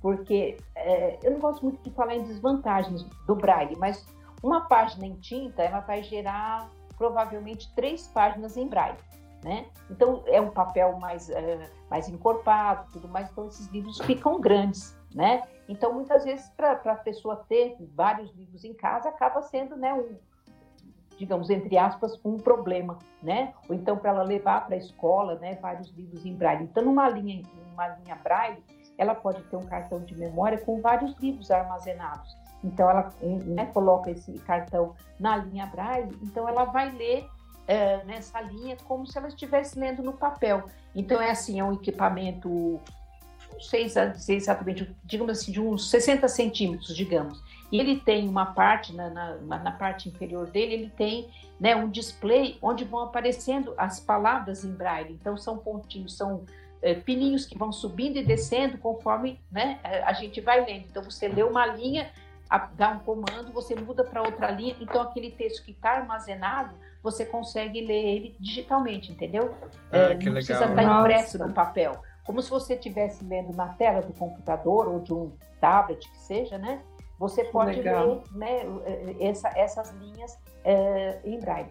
porque 0.00 0.56
é, 0.74 1.18
eu 1.22 1.30
não 1.30 1.40
gosto 1.40 1.62
muito 1.62 1.82
de 1.82 1.90
falar 1.90 2.16
em 2.16 2.22
desvantagens 2.24 3.04
do 3.26 3.36
Braille, 3.36 3.76
mas 3.76 4.04
uma 4.42 4.62
página 4.62 5.06
em 5.06 5.14
tinta, 5.14 5.62
ela 5.62 5.80
vai 5.80 6.02
gerar 6.02 6.68
provavelmente 6.96 7.72
três 7.74 8.08
páginas 8.08 8.56
em 8.56 8.66
Braille. 8.66 8.98
Né? 9.42 9.66
Então 9.90 10.22
é 10.26 10.40
um 10.40 10.50
papel 10.50 10.98
mais, 10.98 11.30
é, 11.30 11.70
mais 11.88 12.08
encorpado, 12.08 12.86
tudo 12.92 13.08
mais, 13.08 13.30
então 13.30 13.46
esses 13.46 13.68
livros 13.68 13.98
ficam 14.00 14.38
grandes 14.38 14.98
né? 15.14 15.42
Então, 15.70 15.94
muitas 15.94 16.24
vezes, 16.24 16.48
para 16.56 16.72
a 16.72 16.96
pessoa 16.96 17.44
ter 17.48 17.76
vários 17.94 18.34
livros 18.34 18.64
em 18.64 18.74
casa, 18.74 19.08
acaba 19.08 19.40
sendo, 19.40 19.76
né, 19.76 19.94
um, 19.94 20.16
digamos, 21.16 21.48
entre 21.48 21.78
aspas, 21.78 22.18
um 22.24 22.36
problema, 22.38 22.98
né? 23.22 23.54
Ou 23.68 23.76
então 23.76 23.96
para 23.96 24.10
ela 24.10 24.24
levar 24.24 24.66
para 24.66 24.74
a 24.74 24.78
escola, 24.78 25.36
né, 25.36 25.54
vários 25.62 25.88
livros 25.90 26.26
em 26.26 26.34
braille. 26.34 26.64
Então, 26.64 26.84
numa 26.84 27.08
linha, 27.08 27.44
numa 27.68 27.86
linha 27.86 28.16
braille, 28.16 28.64
ela 28.98 29.14
pode 29.14 29.44
ter 29.44 29.56
um 29.56 29.64
cartão 29.64 30.00
de 30.00 30.18
memória 30.18 30.58
com 30.58 30.80
vários 30.80 31.16
livros 31.18 31.52
armazenados. 31.52 32.36
Então, 32.64 32.90
ela 32.90 33.14
né, 33.22 33.66
coloca 33.66 34.10
esse 34.10 34.32
cartão 34.40 34.96
na 35.20 35.36
linha 35.36 35.66
braille, 35.66 36.18
então 36.20 36.48
ela 36.48 36.64
vai 36.64 36.90
ler 36.90 37.28
é, 37.68 38.02
nessa 38.04 38.40
linha 38.40 38.76
como 38.88 39.06
se 39.06 39.16
ela 39.16 39.28
estivesse 39.28 39.78
lendo 39.78 40.02
no 40.02 40.14
papel. 40.14 40.64
Então, 40.96 41.22
é 41.22 41.30
assim, 41.30 41.60
é 41.60 41.64
um 41.64 41.74
equipamento 41.74 42.80
não 43.60 43.68
sei 43.68 43.84
dizer 43.84 44.34
exatamente, 44.34 44.90
digamos 45.04 45.38
assim, 45.38 45.52
de 45.52 45.60
uns 45.60 45.90
60 45.90 46.26
centímetros, 46.28 46.96
digamos. 46.96 47.42
E 47.70 47.78
ele 47.78 48.00
tem 48.00 48.26
uma 48.26 48.46
parte, 48.46 48.94
na, 48.94 49.10
na, 49.10 49.58
na 49.58 49.72
parte 49.72 50.08
inferior 50.08 50.46
dele, 50.46 50.74
ele 50.74 50.90
tem 50.96 51.28
né, 51.60 51.76
um 51.76 51.88
display 51.88 52.56
onde 52.62 52.84
vão 52.84 53.00
aparecendo 53.00 53.74
as 53.76 54.00
palavras 54.00 54.64
em 54.64 54.72
braille. 54.72 55.12
Então, 55.12 55.36
são 55.36 55.58
pontinhos, 55.58 56.16
são 56.16 56.44
é, 56.80 56.94
pininhos 56.94 57.44
que 57.44 57.56
vão 57.56 57.70
subindo 57.70 58.16
e 58.16 58.24
descendo 58.24 58.78
conforme 58.78 59.38
né, 59.52 59.78
a 60.04 60.12
gente 60.14 60.40
vai 60.40 60.64
lendo. 60.64 60.86
Então, 60.90 61.02
você 61.02 61.28
lê 61.28 61.42
uma 61.42 61.66
linha, 61.66 62.10
dá 62.76 62.88
um 62.90 62.98
comando, 63.00 63.52
você 63.52 63.74
muda 63.74 64.02
para 64.02 64.22
outra 64.22 64.50
linha. 64.50 64.74
Então, 64.80 65.02
aquele 65.02 65.30
texto 65.30 65.62
que 65.64 65.72
está 65.72 65.90
armazenado, 65.90 66.74
você 67.02 67.26
consegue 67.26 67.82
ler 67.82 68.04
ele 68.16 68.36
digitalmente, 68.40 69.12
entendeu? 69.12 69.54
Ah, 69.92 69.98
é, 69.98 70.14
não 70.14 70.32
precisa 70.32 70.64
estar 70.64 71.00
impresso 71.00 71.38
no 71.38 71.52
papel 71.52 72.02
como 72.30 72.40
se 72.40 72.48
você 72.48 72.74
estivesse 72.74 73.24
lendo 73.24 73.52
na 73.56 73.70
tela 73.70 74.00
do 74.00 74.12
computador 74.12 74.86
ou 74.86 75.00
de 75.00 75.12
um 75.12 75.32
tablet 75.60 76.08
que 76.08 76.16
seja, 76.16 76.56
né? 76.58 76.80
Você 77.18 77.42
pode 77.42 77.78
Legal. 77.78 78.22
ler 78.32 78.64
né, 78.64 79.16
essa, 79.18 79.48
essas 79.56 79.92
linhas 80.00 80.38
é, 80.64 81.18
em 81.24 81.40
braille. 81.40 81.70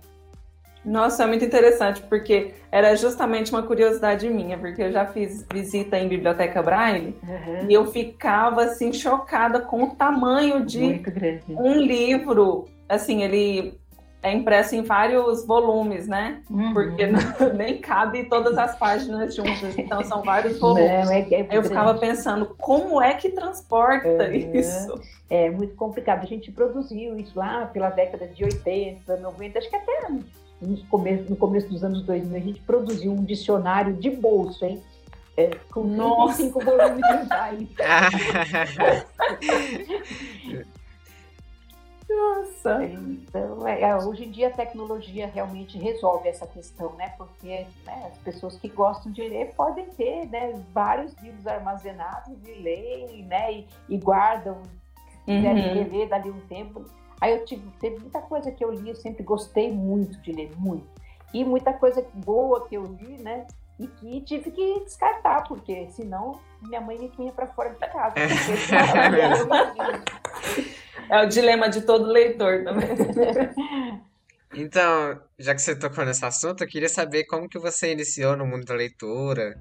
Nossa, 0.83 1.23
é 1.23 1.27
muito 1.27 1.45
interessante, 1.45 2.01
porque 2.01 2.53
era 2.69 2.93
justamente 2.97 3.53
uma 3.53 3.63
curiosidade 3.63 4.27
minha, 4.29 4.57
porque 4.57 4.83
eu 4.83 4.91
já 4.91 5.05
fiz 5.05 5.45
visita 5.49 5.97
em 5.97 6.09
biblioteca 6.09 6.61
Braille 6.61 7.17
uhum. 7.23 7.69
e 7.69 7.73
eu 7.73 7.85
ficava 7.85 8.63
assim 8.63 8.91
chocada 8.91 9.61
com 9.61 9.83
o 9.83 9.95
tamanho 9.95 10.65
de 10.65 11.01
um 11.47 11.73
livro. 11.73 12.65
Assim, 12.89 13.23
ele 13.23 13.78
é 14.21 14.33
impresso 14.33 14.75
em 14.75 14.81
vários 14.81 15.45
volumes, 15.45 16.07
né? 16.07 16.41
Uhum. 16.49 16.73
Porque 16.73 17.07
não, 17.07 17.19
nem 17.55 17.77
cabe 17.77 18.25
todas 18.25 18.57
as 18.57 18.77
páginas 18.77 19.33
juntas, 19.33 19.77
então 19.77 20.03
são 20.03 20.21
vários 20.21 20.59
volumes. 20.59 21.05
Não, 21.05 21.11
é, 21.11 21.21
é 21.21 21.47
eu 21.51 21.63
ficava 21.63 21.93
pensando, 21.95 22.53
como 22.59 23.01
é 23.01 23.13
que 23.13 23.29
transporta 23.29 24.07
uhum. 24.07 24.55
isso? 24.55 25.01
É 25.29 25.49
muito 25.49 25.75
complicado. 25.75 26.23
A 26.23 26.27
gente 26.27 26.51
produziu 26.51 27.17
isso 27.17 27.37
lá 27.37 27.65
pela 27.67 27.89
década 27.89 28.27
de 28.27 28.43
80, 28.43 29.17
90, 29.17 29.59
acho 29.59 29.69
que 29.69 29.75
até 29.75 30.09
no 30.61 30.77
começo, 30.87 31.29
no 31.29 31.37
começo 31.37 31.69
dos 31.69 31.83
anos 31.83 32.01
2000, 32.03 32.35
a 32.35 32.39
gente 32.39 32.59
produziu 32.61 33.13
um 33.13 33.23
dicionário 33.23 33.93
de 33.93 34.09
bolso, 34.09 34.65
hein? 34.65 34.81
É, 35.37 35.51
com 35.71 35.85
Nossa. 35.85 36.43
cinco 36.43 36.59
volumes 36.59 36.97
de. 36.97 37.69
Nossa! 42.09 42.83
Então, 42.83 43.67
é, 43.67 43.81
é, 43.81 43.95
hoje 43.95 44.25
em 44.25 44.31
dia 44.31 44.47
a 44.47 44.51
tecnologia 44.51 45.27
realmente 45.27 45.77
resolve 45.77 46.27
essa 46.27 46.47
questão, 46.47 46.93
né? 46.93 47.13
Porque 47.17 47.67
né, 47.85 48.07
as 48.11 48.17
pessoas 48.17 48.57
que 48.57 48.67
gostam 48.67 49.11
de 49.11 49.21
ler 49.21 49.53
podem 49.55 49.85
ter 49.91 50.25
né, 50.27 50.59
vários 50.73 51.13
livros 51.21 51.45
armazenados 51.45 52.35
e 52.47 52.53
leem, 52.53 53.23
né? 53.25 53.53
E, 53.53 53.67
e 53.87 53.97
guardam, 53.97 54.57
se 55.11 55.17
quiserem 55.25 55.67
uhum. 55.67 55.73
reler 55.75 56.09
dali 56.09 56.31
um 56.31 56.39
tempo. 56.47 56.83
Aí 57.21 57.33
eu 57.33 57.45
tive, 57.45 57.69
teve 57.79 57.99
muita 57.99 58.21
coisa 58.21 58.51
que 58.51 58.63
eu 58.63 58.71
li, 58.71 58.89
eu 58.89 58.95
sempre 58.95 59.23
gostei 59.23 59.71
muito 59.71 60.19
de 60.21 60.31
ler, 60.31 60.51
muito. 60.57 60.87
E 61.31 61.45
muita 61.45 61.71
coisa 61.73 62.03
boa 62.13 62.67
que 62.67 62.75
eu 62.75 62.85
li, 62.85 63.21
né? 63.21 63.45
E 63.77 63.85
que 63.85 64.21
tive 64.21 64.49
que 64.49 64.79
descartar, 64.79 65.47
porque 65.47 65.87
senão 65.91 66.39
minha 66.61 66.81
mãe 66.81 66.97
me 66.97 67.07
punha 67.09 67.31
para 67.31 67.45
fora 67.47 67.69
de 67.69 67.77
casa. 67.77 68.15
é 68.17 68.27
o 71.11 71.25
dilema 71.27 71.69
de 71.69 71.81
todo 71.81 72.05
leitor 72.05 72.63
também. 72.63 72.89
Então, 74.53 75.21
já 75.37 75.53
que 75.53 75.61
você 75.61 75.75
tocou 75.75 76.03
nesse 76.03 76.25
assunto, 76.25 76.63
eu 76.63 76.67
queria 76.67 76.89
saber 76.89 77.25
como 77.25 77.47
que 77.47 77.59
você 77.59 77.91
iniciou 77.91 78.35
no 78.35 78.47
mundo 78.47 78.65
da 78.65 78.73
leitura. 78.73 79.55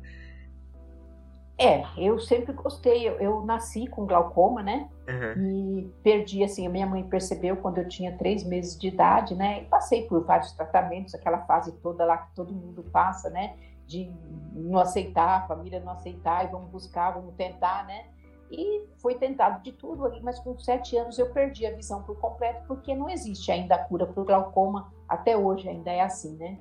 É, 1.58 1.84
eu 1.98 2.18
sempre 2.20 2.52
gostei. 2.52 3.08
Eu, 3.08 3.14
eu 3.18 3.44
nasci 3.44 3.86
com 3.88 4.06
glaucoma, 4.06 4.62
né? 4.62 4.88
Uhum. 5.08 5.80
E 5.80 5.92
perdi, 6.02 6.44
assim, 6.44 6.66
a 6.66 6.70
minha 6.70 6.86
mãe 6.86 7.02
percebeu 7.02 7.56
quando 7.56 7.78
eu 7.78 7.88
tinha 7.88 8.16
três 8.16 8.44
meses 8.44 8.78
de 8.78 8.88
idade, 8.88 9.34
né? 9.34 9.62
E 9.62 9.64
passei 9.64 10.06
por 10.06 10.24
vários 10.24 10.52
tratamentos, 10.52 11.14
aquela 11.14 11.40
fase 11.46 11.72
toda 11.82 12.04
lá 12.04 12.16
que 12.18 12.34
todo 12.34 12.54
mundo 12.54 12.84
passa, 12.92 13.28
né? 13.28 13.56
De 13.86 14.10
não 14.54 14.78
aceitar, 14.78 15.42
a 15.42 15.46
família 15.48 15.80
não 15.80 15.92
aceitar, 15.92 16.44
e 16.44 16.48
vamos 16.48 16.70
buscar, 16.70 17.10
vamos 17.10 17.34
tentar, 17.34 17.84
né? 17.86 18.06
E 18.50 18.86
foi 18.96 19.14
tentado 19.16 19.62
de 19.62 19.72
tudo 19.72 20.06
ali, 20.06 20.20
mas 20.22 20.38
com 20.38 20.58
sete 20.58 20.96
anos 20.96 21.18
eu 21.18 21.30
perdi 21.32 21.66
a 21.66 21.74
visão 21.74 22.02
por 22.02 22.18
completo, 22.18 22.64
porque 22.66 22.94
não 22.94 23.08
existe 23.08 23.52
ainda 23.52 23.74
a 23.74 23.84
cura 23.84 24.06
para 24.06 24.22
o 24.22 24.24
glaucoma, 24.24 24.92
até 25.08 25.36
hoje 25.36 25.68
ainda 25.68 25.90
é 25.90 26.00
assim, 26.00 26.36
né? 26.36 26.58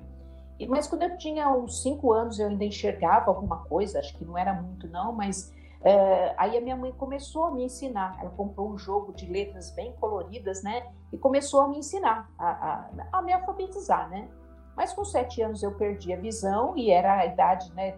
Mas 0.68 0.88
quando 0.88 1.02
eu 1.04 1.16
tinha 1.16 1.48
uns 1.50 1.82
cinco 1.82 2.12
anos, 2.12 2.38
eu 2.38 2.48
ainda 2.48 2.64
enxergava 2.64 3.30
alguma 3.30 3.58
coisa, 3.64 4.00
acho 4.00 4.16
que 4.16 4.24
não 4.24 4.36
era 4.36 4.52
muito 4.52 4.88
não, 4.88 5.12
mas 5.12 5.54
é, 5.80 6.34
aí 6.36 6.56
a 6.56 6.60
minha 6.60 6.76
mãe 6.76 6.92
começou 6.92 7.44
a 7.44 7.50
me 7.52 7.64
ensinar. 7.64 8.18
Ela 8.20 8.30
comprou 8.30 8.68
um 8.70 8.78
jogo 8.78 9.12
de 9.12 9.26
letras 9.26 9.70
bem 9.70 9.92
coloridas, 10.00 10.62
né? 10.62 10.86
E 11.12 11.18
começou 11.18 11.62
a 11.62 11.68
me 11.68 11.78
ensinar, 11.78 12.28
a, 12.36 12.48
a, 12.50 12.90
a 13.12 13.22
me 13.22 13.32
alfabetizar, 13.32 14.08
né? 14.08 14.28
Mas 14.76 14.92
com 14.92 15.04
sete 15.04 15.42
anos 15.42 15.62
eu 15.62 15.74
perdi 15.74 16.12
a 16.12 16.16
visão 16.16 16.76
e 16.76 16.90
era 16.90 17.18
a 17.18 17.26
idade, 17.26 17.72
né? 17.74 17.96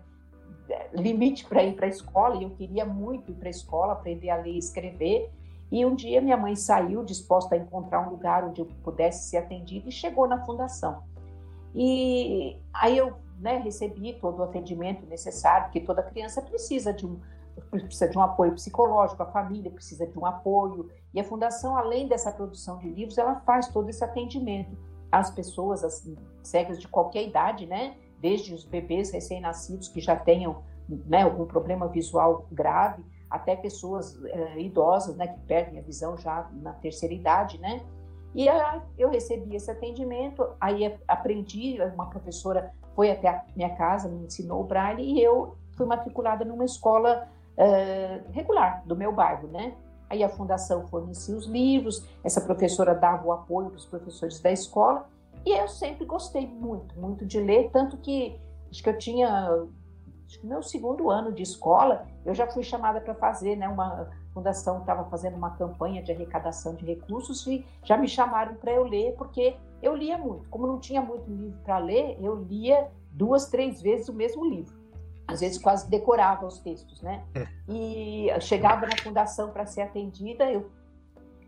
Limite 0.93 1.45
para 1.47 1.63
ir 1.63 1.75
para 1.75 1.87
a 1.87 1.89
escola 1.89 2.37
e 2.37 2.45
eu 2.45 2.51
queria 2.51 2.85
muito 2.85 3.31
ir 3.31 3.35
para 3.35 3.49
a 3.49 3.51
escola, 3.51 3.93
aprender 3.93 4.31
a 4.31 4.37
ler 4.37 4.53
e 4.53 4.59
escrever. 4.59 5.31
E 5.71 5.85
um 5.87 5.95
dia 5.95 6.21
minha 6.21 6.37
mãe 6.37 6.57
saiu 6.57 7.05
disposta 7.05 7.55
a 7.55 7.59
encontrar 7.59 8.07
um 8.07 8.11
lugar 8.11 8.45
onde 8.45 8.61
eu 8.61 8.67
pudesse 8.83 9.29
ser 9.29 9.39
atendida 9.39 9.89
e 9.89 9.93
chegou 9.93 10.27
na 10.27 10.45
fundação. 10.45 11.03
E 11.75 12.59
aí 12.73 12.97
eu 12.99 13.15
né, 13.39 13.59
recebi 13.59 14.15
todo 14.15 14.41
o 14.41 14.43
atendimento 14.43 15.07
necessário, 15.07 15.67
porque 15.67 15.81
toda 15.81 16.03
criança 16.03 16.43
precisa 16.43 16.93
de 16.93 17.07
um 17.07 17.19
precisa 17.71 18.09
de 18.09 18.17
um 18.17 18.23
apoio 18.23 18.53
psicológico, 18.53 19.23
a 19.23 19.27
família 19.27 19.71
precisa 19.71 20.07
de 20.07 20.19
um 20.19 20.25
apoio. 20.25 20.89
E 21.13 21.21
a 21.21 21.25
fundação, 21.25 21.77
além 21.77 22.09
dessa 22.09 22.33
produção 22.33 22.79
de 22.79 22.89
livros, 22.89 23.19
ela 23.19 23.37
faz 23.41 23.69
todo 23.69 23.89
esse 23.89 24.03
atendimento 24.03 24.77
às 25.11 25.31
pessoas, 25.31 25.85
às 25.85 26.09
cegas 26.43 26.81
de 26.81 26.89
qualquer 26.89 27.27
idade, 27.27 27.67
né? 27.67 27.97
Desde 28.21 28.55
os 28.55 28.65
bebês 28.65 29.11
recém-nascidos 29.11 29.89
que 29.89 30.01
já 30.01 30.15
tenham 30.15 30.63
né, 31.07 31.23
algum 31.23 31.47
problema 31.47 31.89
visual 31.89 32.47
grave, 32.51 33.05
até 33.31 33.55
pessoas 33.55 34.19
eh, 34.25 34.61
idosas, 34.61 35.17
né, 35.17 35.29
que 35.29 35.39
perdem 35.41 35.79
a 35.79 35.83
visão 35.83 36.17
já 36.17 36.51
na 36.53 36.73
terceira 36.73 37.15
idade, 37.15 37.59
né? 37.59 37.81
E 38.35 38.49
aí 38.49 38.81
eu 38.99 39.09
recebi 39.09 39.57
esse 39.57 39.71
atendimento, 39.71 40.47
aí 40.61 40.97
aprendi, 41.07 41.79
uma 41.95 42.07
professora 42.07 42.73
foi 42.95 43.11
até 43.11 43.29
a 43.29 43.45
minha 43.57 43.75
casa, 43.77 44.09
me 44.09 44.27
ensinou 44.27 44.61
o 44.61 44.65
braille 44.65 45.03
e 45.03 45.23
eu 45.23 45.57
fui 45.77 45.87
matriculada 45.87 46.45
numa 46.45 46.65
escola 46.65 47.29
uh, 47.57 48.31
regular 48.31 48.83
do 48.87 48.97
meu 48.97 49.13
bairro, 49.13 49.49
né? 49.49 49.75
Aí 50.09 50.23
a 50.25 50.29
fundação 50.29 50.87
fornecia 50.89 51.37
os 51.37 51.47
livros, 51.47 52.07
essa 52.23 52.41
professora 52.41 52.95
dava 52.95 53.27
o 53.27 53.33
apoio 53.33 53.71
para 53.71 53.79
os 53.79 53.87
professores 53.87 54.41
da 54.41 54.51
escola 54.51 55.09
e 55.45 55.51
eu 55.51 55.69
sempre 55.69 56.05
gostei 56.05 56.47
muito, 56.47 56.99
muito 56.99 57.25
de 57.25 57.41
ler, 57.41 57.71
tanto 57.71 57.97
que 57.97 58.39
acho 58.71 58.83
que 58.83 58.89
eu 58.89 58.99
tinha 58.99 59.67
acho 60.27 60.39
que 60.39 60.47
meu 60.47 60.63
segundo 60.63 61.11
ano 61.11 61.33
de 61.33 61.43
escola, 61.43 62.07
eu 62.25 62.35
já 62.35 62.47
fui 62.47 62.63
chamada 62.63 63.01
para 63.01 63.15
fazer, 63.15 63.57
né, 63.57 63.69
uma 63.69 64.09
fundação 64.33 64.79
estava 64.79 65.05
fazendo 65.11 65.37
uma 65.37 65.51
campanha 65.51 66.03
de 66.03 66.13
arrecadação 66.13 66.75
de 66.75 66.85
recursos 66.85 67.47
e 67.47 67.67
já 67.85 67.97
me 67.97 68.07
chamaram 68.07 68.55
para 68.55 68.73
eu 68.73 68.85
ler, 68.85 69.15
porque 69.17 69.57
eu 69.83 69.95
lia 69.95 70.17
muito. 70.17 70.49
Como 70.49 70.67
não 70.67 70.79
tinha 70.79 71.03
muito 71.03 71.29
livro 71.29 71.59
para 71.65 71.79
ler, 71.79 72.17
eu 72.21 72.37
lia 72.37 72.89
duas, 73.11 73.47
três 73.49 73.83
vezes 73.83 74.09
o 74.09 74.15
mesmo 74.15 74.45
livro. 74.45 74.79
Às 75.27 75.41
vezes 75.41 75.59
quase 75.59 75.89
decorava 75.89 76.47
os 76.47 76.59
textos, 76.59 77.03
né? 77.03 77.25
É. 77.35 77.47
E 77.69 78.29
chegava 78.41 78.87
na 78.87 78.97
fundação 79.03 79.51
para 79.51 79.67
ser 79.67 79.83
atendida, 79.83 80.51
eu 80.51 80.71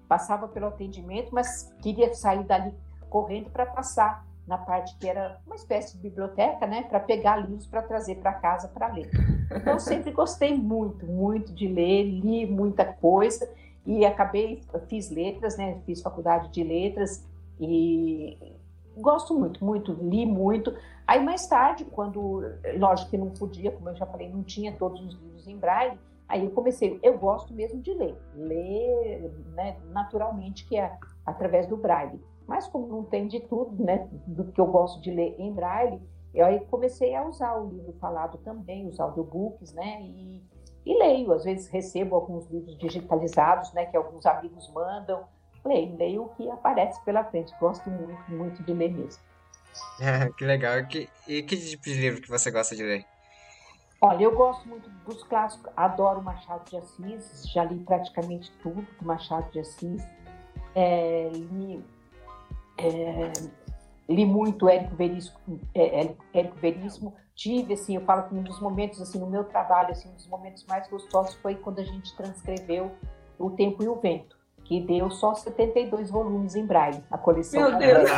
passava 0.09 0.47
pelo 0.47 0.67
atendimento, 0.67 1.33
mas 1.33 1.73
queria 1.81 2.13
sair 2.15 2.45
dali 2.45 2.75
correndo 3.13 3.51
para 3.51 3.67
passar 3.67 4.27
na 4.47 4.57
parte 4.57 4.97
que 4.99 5.07
era 5.07 5.39
uma 5.47 5.55
espécie 5.55 5.95
de 5.97 6.03
biblioteca, 6.03 6.67
né, 6.67 6.83
para 6.83 6.99
pegar 6.99 7.37
livros 7.37 7.67
para 7.67 7.83
trazer 7.83 8.17
para 8.17 8.33
casa 8.33 8.69
para 8.69 8.89
ler. 8.89 9.09
Então 9.55 9.79
sempre 9.79 10.11
gostei 10.11 10.57
muito, 10.57 11.07
muito 11.07 11.53
de 11.53 11.69
ler, 11.69 12.05
li 12.05 12.47
muita 12.47 12.85
coisa 12.85 13.49
e 13.87 14.05
acabei 14.07 14.63
fiz 14.89 15.11
letras, 15.11 15.59
né, 15.59 15.79
fiz 15.85 16.01
faculdade 16.01 16.51
de 16.51 16.65
letras 16.65 17.25
e 17.61 18.57
gosto 18.97 19.39
muito, 19.39 19.63
muito, 19.65 19.93
li 19.93 20.25
muito. 20.25 20.75
Aí 21.07 21.23
mais 21.23 21.47
tarde, 21.47 21.85
quando 21.85 22.43
lógico 22.79 23.11
que 23.11 23.19
não 23.19 23.31
podia, 23.31 23.71
como 23.71 23.91
eu 23.91 23.95
já 23.95 24.07
falei, 24.07 24.29
não 24.29 24.43
tinha 24.43 24.73
todos 24.73 25.01
os 25.05 25.15
livros 25.15 25.47
em 25.47 25.57
braille, 25.57 25.99
aí 26.27 26.45
eu 26.45 26.51
comecei, 26.51 26.99
eu 27.03 27.19
gosto 27.19 27.53
mesmo 27.53 27.81
de 27.81 27.93
ler, 27.93 28.17
ler, 28.35 29.31
né, 29.55 29.77
naturalmente 29.91 30.67
que 30.67 30.79
é 30.79 30.91
através 31.27 31.67
do 31.67 31.77
braille. 31.77 32.19
Mas 32.47 32.67
como 32.67 32.87
não 32.87 33.05
tem 33.05 33.29
de 33.29 33.41
tudo, 33.41 33.83
né, 33.83 34.09
do 34.27 34.53
que 34.53 34.61
eu 34.61 34.67
gosto 34.67 35.01
de 35.01 35.11
ler 35.11 35.35
em 35.39 35.53
braille, 35.53 36.01
eu 36.35 36.47
aí 36.47 36.61
comecei 36.67 37.15
a 37.15 37.27
usar 37.27 37.55
o 37.55 37.69
livro 37.69 37.93
falado 38.01 38.39
também, 38.39 38.89
os 38.89 38.99
audiobooks, 38.99 39.73
né, 39.73 40.03
e, 40.03 40.43
e 40.85 40.99
leio. 40.99 41.33
Às 41.33 41.45
vezes 41.45 41.69
recebo 41.69 42.15
alguns 42.15 42.49
livros 42.49 42.77
digitalizados, 42.79 43.73
né, 43.73 43.87
que 43.87 43.97
alguns 43.97 44.25
amigos 44.27 44.71
mandam. 44.73 45.25
Leio, 45.65 45.97
leio 45.97 46.23
o 46.25 46.29
que 46.31 46.51
aparece 46.51 47.03
pela 47.05 47.23
frente. 47.25 47.55
Gosto 47.61 47.89
muito, 47.89 48.31
muito 48.31 48.63
de 48.65 48.73
ler 48.73 48.93
mesmo. 48.93 49.23
que 50.37 50.45
legal. 50.45 50.79
E 50.79 50.87
que, 50.87 51.09
e 51.29 51.43
que 51.43 51.57
tipo 51.57 51.85
de 51.85 51.95
livro 51.95 52.21
que 52.21 52.29
você 52.29 52.51
gosta 52.51 52.75
de 52.75 52.83
ler? 52.83 53.07
Olha, 54.05 54.25
eu 54.25 54.35
gosto 54.35 54.69
muito 54.69 54.91
dos 55.07 55.23
clássicos, 55.23 55.73
adoro 55.77 56.21
Machado 56.21 56.69
de 56.69 56.77
Assis, 56.77 57.49
já 57.49 57.63
li 57.63 57.79
praticamente 57.85 58.51
tudo 58.61 58.85
do 59.01 59.07
Machado 59.07 59.49
de 59.53 59.61
Assis. 59.61 60.03
É, 60.75 61.31
li 61.33 61.85
é, 62.83 63.33
li 64.09 64.27
muito 64.27 64.69
Érico 64.69 64.95
Veríssimo, 64.97 65.39
é, 65.75 66.03
é, 66.03 66.15
Érico 66.35 66.57
Veríssimo, 66.57 67.15
tive, 67.35 67.75
assim, 67.75 67.95
eu 67.95 68.03
falo 68.03 68.29
que 68.29 68.35
um 68.35 68.43
dos 68.43 68.61
momentos, 68.61 69.01
assim, 69.01 69.19
no 69.19 69.27
meu 69.27 69.45
trabalho, 69.45 69.91
assim, 69.91 70.09
um 70.11 70.15
dos 70.15 70.27
momentos 70.27 70.65
mais 70.67 70.89
gostosos 70.89 71.35
foi 71.37 71.55
quando 71.55 71.79
a 71.79 71.85
gente 71.85 72.15
transcreveu 72.17 72.91
O 73.39 73.51
Tempo 73.51 73.83
e 73.83 73.89
o 73.89 73.97
Vento, 73.97 74.37
que 74.65 74.81
deu 74.81 75.11
só 75.11 75.35
72 75.35 76.11
volumes 76.11 76.55
em 76.55 76.67
braille, 76.67 77.03
a 77.11 77.17
coleção. 77.17 77.61
Meu 77.61 77.79
Deus! 77.79 78.11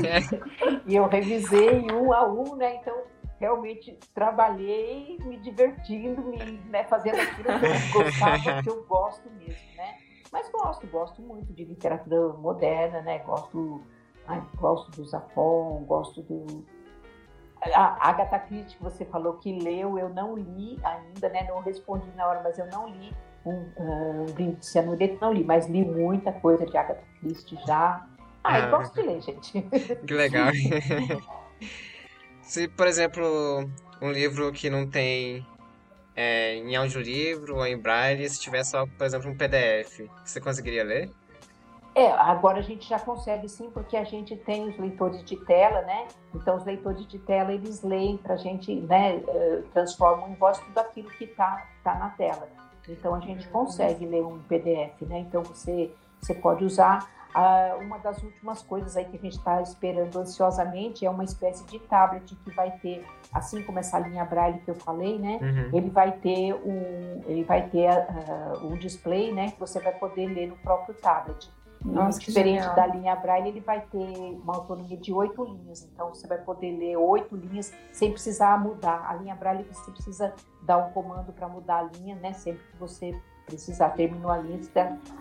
e 0.86 0.96
eu 0.96 1.06
revisei 1.06 1.80
um 1.92 2.12
a 2.12 2.26
um, 2.26 2.56
né, 2.56 2.76
então 2.76 2.96
realmente 3.38 3.96
trabalhei 4.12 5.16
me 5.24 5.36
divertindo, 5.38 6.22
me 6.22 6.60
né, 6.68 6.84
fazendo 6.84 7.20
aquilo 7.20 7.44
que 7.44 7.96
eu 7.96 8.02
gostava, 8.02 8.62
que 8.62 8.68
eu 8.68 8.84
gosto 8.84 9.30
mesmo, 9.30 9.76
né? 9.76 10.07
Mas 10.32 10.50
gosto, 10.50 10.86
gosto 10.86 11.22
muito 11.22 11.52
de 11.52 11.64
literatura 11.64 12.34
moderna, 12.34 13.00
né? 13.02 13.18
Gosto, 13.20 13.80
ai, 14.26 14.42
gosto 14.56 14.90
do 14.90 15.04
Zafon, 15.06 15.84
gosto 15.86 16.22
do 16.22 16.64
a 17.60 18.08
Agatha 18.08 18.38
Christie 18.38 18.76
que 18.76 18.82
você 18.82 19.04
falou 19.04 19.34
que 19.34 19.52
leu, 19.58 19.98
eu 19.98 20.08
não 20.08 20.36
li 20.36 20.78
ainda, 20.82 21.28
né? 21.28 21.46
Não 21.48 21.60
respondi 21.60 22.08
na 22.14 22.26
hora, 22.26 22.40
mas 22.42 22.58
eu 22.58 22.66
não 22.66 22.88
li 22.88 23.12
um, 23.44 23.66
um 23.78 24.24
livro 24.36 24.56
de 24.56 24.66
cianureto, 24.66 25.18
não 25.20 25.32
li, 25.32 25.44
mas 25.44 25.66
li 25.66 25.84
muita 25.84 26.32
coisa 26.32 26.64
de 26.64 26.76
Agatha 26.76 27.02
Christie 27.20 27.58
já. 27.66 28.06
Ah, 28.44 28.60
eu 28.60 28.70
gosto 28.70 28.94
de 28.94 29.02
ler, 29.02 29.20
gente. 29.20 29.62
Que 30.06 30.14
legal. 30.14 30.52
Se, 32.42 32.68
por 32.68 32.86
exemplo, 32.86 33.68
um 34.00 34.10
livro 34.10 34.50
que 34.52 34.70
não 34.70 34.88
tem 34.88 35.44
é, 36.20 36.56
em 36.56 36.74
audiolivro 36.74 37.58
ou 37.58 37.64
em 37.64 37.78
braille, 37.78 38.28
se 38.28 38.40
tiver 38.40 38.64
só, 38.64 38.84
por 38.84 39.06
exemplo, 39.06 39.30
um 39.30 39.36
PDF, 39.36 40.00
você 40.24 40.40
conseguiria 40.40 40.82
ler? 40.82 41.12
É, 41.94 42.10
agora 42.10 42.58
a 42.58 42.62
gente 42.62 42.88
já 42.88 42.98
consegue 42.98 43.48
sim, 43.48 43.70
porque 43.70 43.96
a 43.96 44.02
gente 44.02 44.34
tem 44.36 44.68
os 44.68 44.76
leitores 44.76 45.24
de 45.24 45.36
tela, 45.36 45.80
né? 45.82 46.08
Então, 46.34 46.56
os 46.56 46.64
leitores 46.64 47.06
de 47.06 47.20
tela, 47.20 47.52
eles 47.52 47.82
leem 47.82 48.16
para 48.16 48.34
a 48.34 48.36
gente, 48.36 48.74
né? 48.74 49.22
Eh, 49.28 49.62
transformam 49.72 50.28
em 50.30 50.34
voz 50.34 50.58
tudo 50.58 50.78
aquilo 50.78 51.08
que 51.10 51.24
está 51.24 51.64
tá 51.84 51.94
na 51.94 52.10
tela. 52.10 52.48
Então, 52.88 53.14
a 53.14 53.20
gente 53.20 53.46
consegue 53.48 54.04
ler 54.04 54.22
um 54.22 54.40
PDF, 54.40 55.02
né? 55.02 55.20
Então, 55.20 55.44
você, 55.44 55.92
você 56.20 56.34
pode 56.34 56.64
usar. 56.64 57.08
Ah, 57.34 57.76
uma 57.80 57.98
das 57.98 58.22
últimas 58.22 58.62
coisas 58.62 58.96
aí 58.96 59.04
que 59.04 59.16
a 59.16 59.20
gente 59.20 59.36
está 59.36 59.60
esperando 59.60 60.18
ansiosamente 60.18 61.04
é 61.04 61.10
uma 61.10 61.24
espécie 61.24 61.64
de 61.66 61.78
tablet 61.78 62.34
que 62.34 62.50
vai 62.50 62.70
ter, 62.78 63.06
assim 63.32 63.62
como 63.62 63.78
essa 63.78 63.98
linha 63.98 64.24
Braille 64.24 64.60
que 64.60 64.70
eu 64.70 64.74
falei, 64.74 65.18
né? 65.18 65.38
Uhum. 65.40 65.76
Ele 65.76 65.90
vai 65.90 66.12
ter 66.12 66.54
um, 66.54 67.22
ele 67.26 67.44
vai 67.44 67.68
ter 67.68 67.90
uh, 67.90 68.66
um 68.66 68.76
display, 68.76 69.32
né? 69.32 69.50
Que 69.50 69.60
você 69.60 69.78
vai 69.78 69.92
poder 69.92 70.26
ler 70.26 70.48
no 70.48 70.56
próprio 70.56 70.94
tablet. 70.94 71.50
Nossa, 71.84 72.18
diferente 72.18 72.66
da 72.74 72.86
linha 72.86 73.14
Braille, 73.14 73.48
ele 73.48 73.60
vai 73.60 73.80
ter 73.80 74.36
uma 74.42 74.56
autonomia 74.56 74.96
de 74.96 75.12
oito 75.12 75.44
linhas. 75.44 75.88
Então, 75.92 76.08
você 76.08 76.26
vai 76.26 76.38
poder 76.38 76.76
ler 76.76 76.96
oito 76.96 77.36
linhas 77.36 77.72
sem 77.92 78.10
precisar 78.10 78.60
mudar. 78.60 79.06
A 79.08 79.14
linha 79.14 79.34
Braille, 79.34 79.64
você 79.64 79.90
precisa 79.92 80.34
dar 80.62 80.78
um 80.78 80.90
comando 80.90 81.32
para 81.32 81.48
mudar 81.48 81.78
a 81.78 81.82
linha, 81.82 82.16
né? 82.16 82.32
Sempre 82.32 82.64
que 82.64 82.76
você 82.76 83.16
precisar, 83.48 83.90
terminou 83.90 84.30
a 84.30 84.38
linha. 84.38 84.60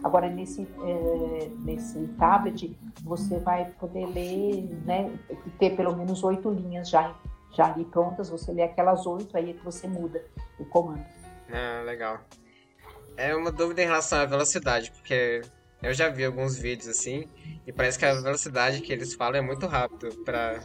Agora, 0.04 0.30
nesse, 0.30 0.68
é, 0.84 1.50
nesse 1.60 2.08
tablet, 2.20 2.78
você 3.04 3.40
vai 3.40 3.66
poder 3.80 4.06
ler, 4.08 4.64
né? 4.86 5.18
Ter 5.58 5.76
pelo 5.76 5.96
menos 5.96 6.24
oito 6.24 6.50
linhas 6.50 6.90
já, 6.90 7.16
já 7.54 7.74
ali 7.74 7.86
prontas. 7.86 8.30
Você 8.30 8.52
lê 8.52 8.64
aquelas 8.64 9.06
oito, 9.06 9.36
aí 9.36 9.52
é 9.52 9.54
que 9.54 9.64
você 9.64 9.88
muda 9.88 10.24
o 10.60 10.66
comando. 10.66 11.06
Ah, 11.52 11.82
legal. 11.86 12.20
É 13.16 13.36
uma 13.36 13.52
dúvida 13.52 13.82
em 13.82 13.86
relação 13.86 14.20
à 14.20 14.26
velocidade, 14.26 14.92
porque 14.92 15.42
eu 15.82 15.94
já 15.94 16.10
vi 16.10 16.26
alguns 16.26 16.58
vídeos 16.58 16.88
assim, 16.88 17.28
e 17.66 17.72
parece 17.72 17.98
que 17.98 18.06
a 18.06 18.14
velocidade 18.14 18.82
que 18.82 18.92
eles 18.94 19.14
falam 19.16 19.38
é 19.38 19.42
muito 19.42 19.66
rápido 19.66 20.14
para 20.24 20.60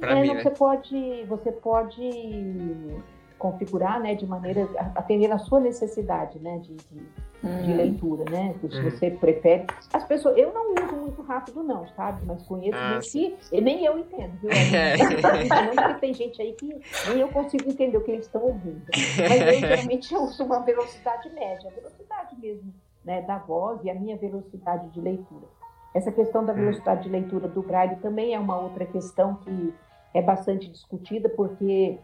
para 0.00 0.18
é, 0.18 0.22
mim, 0.22 0.34
né? 0.34 0.42
Você 0.42 0.50
pode, 0.50 1.24
você 1.24 1.52
pode 1.52 3.02
configurar, 3.50 4.00
né, 4.00 4.14
de 4.14 4.26
maneira 4.26 4.68
atender 4.94 5.30
a 5.30 5.38
sua 5.38 5.60
necessidade, 5.60 6.38
né, 6.40 6.58
de, 6.58 6.74
de, 6.74 6.98
hum. 7.44 7.62
de 7.62 7.72
leitura, 7.72 8.24
né, 8.28 8.54
se 8.60 8.66
hum. 8.66 8.90
você 8.90 9.10
prefere. 9.10 9.66
As 9.92 10.04
pessoas, 10.04 10.36
eu 10.36 10.52
não 10.52 10.72
uso 10.72 10.96
muito 10.96 11.22
rápido 11.22 11.62
não, 11.62 11.86
sabe, 11.88 12.22
mas 12.26 12.42
conheço 12.42 12.76
ah, 12.76 12.98
que 13.00 13.60
nem 13.60 13.84
eu 13.84 13.98
entendo, 13.98 14.32
viu? 14.40 14.50
É. 14.76 15.94
tem 15.94 16.12
gente 16.12 16.42
aí 16.42 16.52
que 16.54 16.80
nem 17.08 17.20
eu 17.20 17.28
consigo 17.28 17.70
entender 17.70 17.96
o 17.96 18.00
que 18.02 18.10
eles 18.10 18.26
estão 18.26 18.42
ouvindo. 18.42 18.82
Mas 18.88 19.40
eu 19.40 19.60
geralmente 19.60 20.12
eu 20.12 20.22
uso 20.22 20.44
uma 20.44 20.60
velocidade 20.60 21.30
média, 21.30 21.70
velocidade 21.70 22.36
mesmo 22.40 22.74
né, 23.04 23.22
da 23.22 23.38
voz 23.38 23.80
e 23.84 23.90
a 23.90 23.94
minha 23.94 24.16
velocidade 24.16 24.88
de 24.90 25.00
leitura. 25.00 25.46
Essa 25.94 26.10
questão 26.10 26.44
da 26.44 26.52
hum. 26.52 26.56
velocidade 26.56 27.04
de 27.04 27.08
leitura 27.08 27.48
do 27.48 27.62
Braille 27.62 27.96
também 27.96 28.34
é 28.34 28.38
uma 28.38 28.58
outra 28.58 28.84
questão 28.84 29.36
que 29.36 29.72
é 30.12 30.20
bastante 30.20 30.68
discutida, 30.68 31.28
porque 31.28 31.98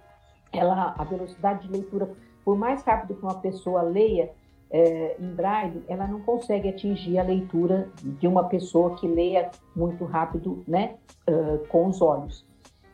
ela, 0.53 0.95
a 0.99 1.05
velocidade 1.05 1.67
de 1.67 1.73
leitura, 1.73 2.11
por 2.45 2.57
mais 2.57 2.83
rápido 2.83 3.15
que 3.15 3.23
uma 3.23 3.41
pessoa 3.41 3.83
leia 3.83 4.31
é, 4.71 5.17
em 5.21 5.35
Braille, 5.35 5.85
ela 5.87 6.07
não 6.07 6.21
consegue 6.21 6.69
atingir 6.69 7.19
a 7.19 7.23
leitura 7.23 7.88
de 8.03 8.27
uma 8.27 8.45
pessoa 8.45 8.97
que 8.97 9.07
leia 9.07 9.51
muito 9.77 10.05
rápido, 10.05 10.65
né, 10.67 10.97
uh, 11.29 11.67
com 11.69 11.88
os 11.88 12.01
olhos. 12.01 12.45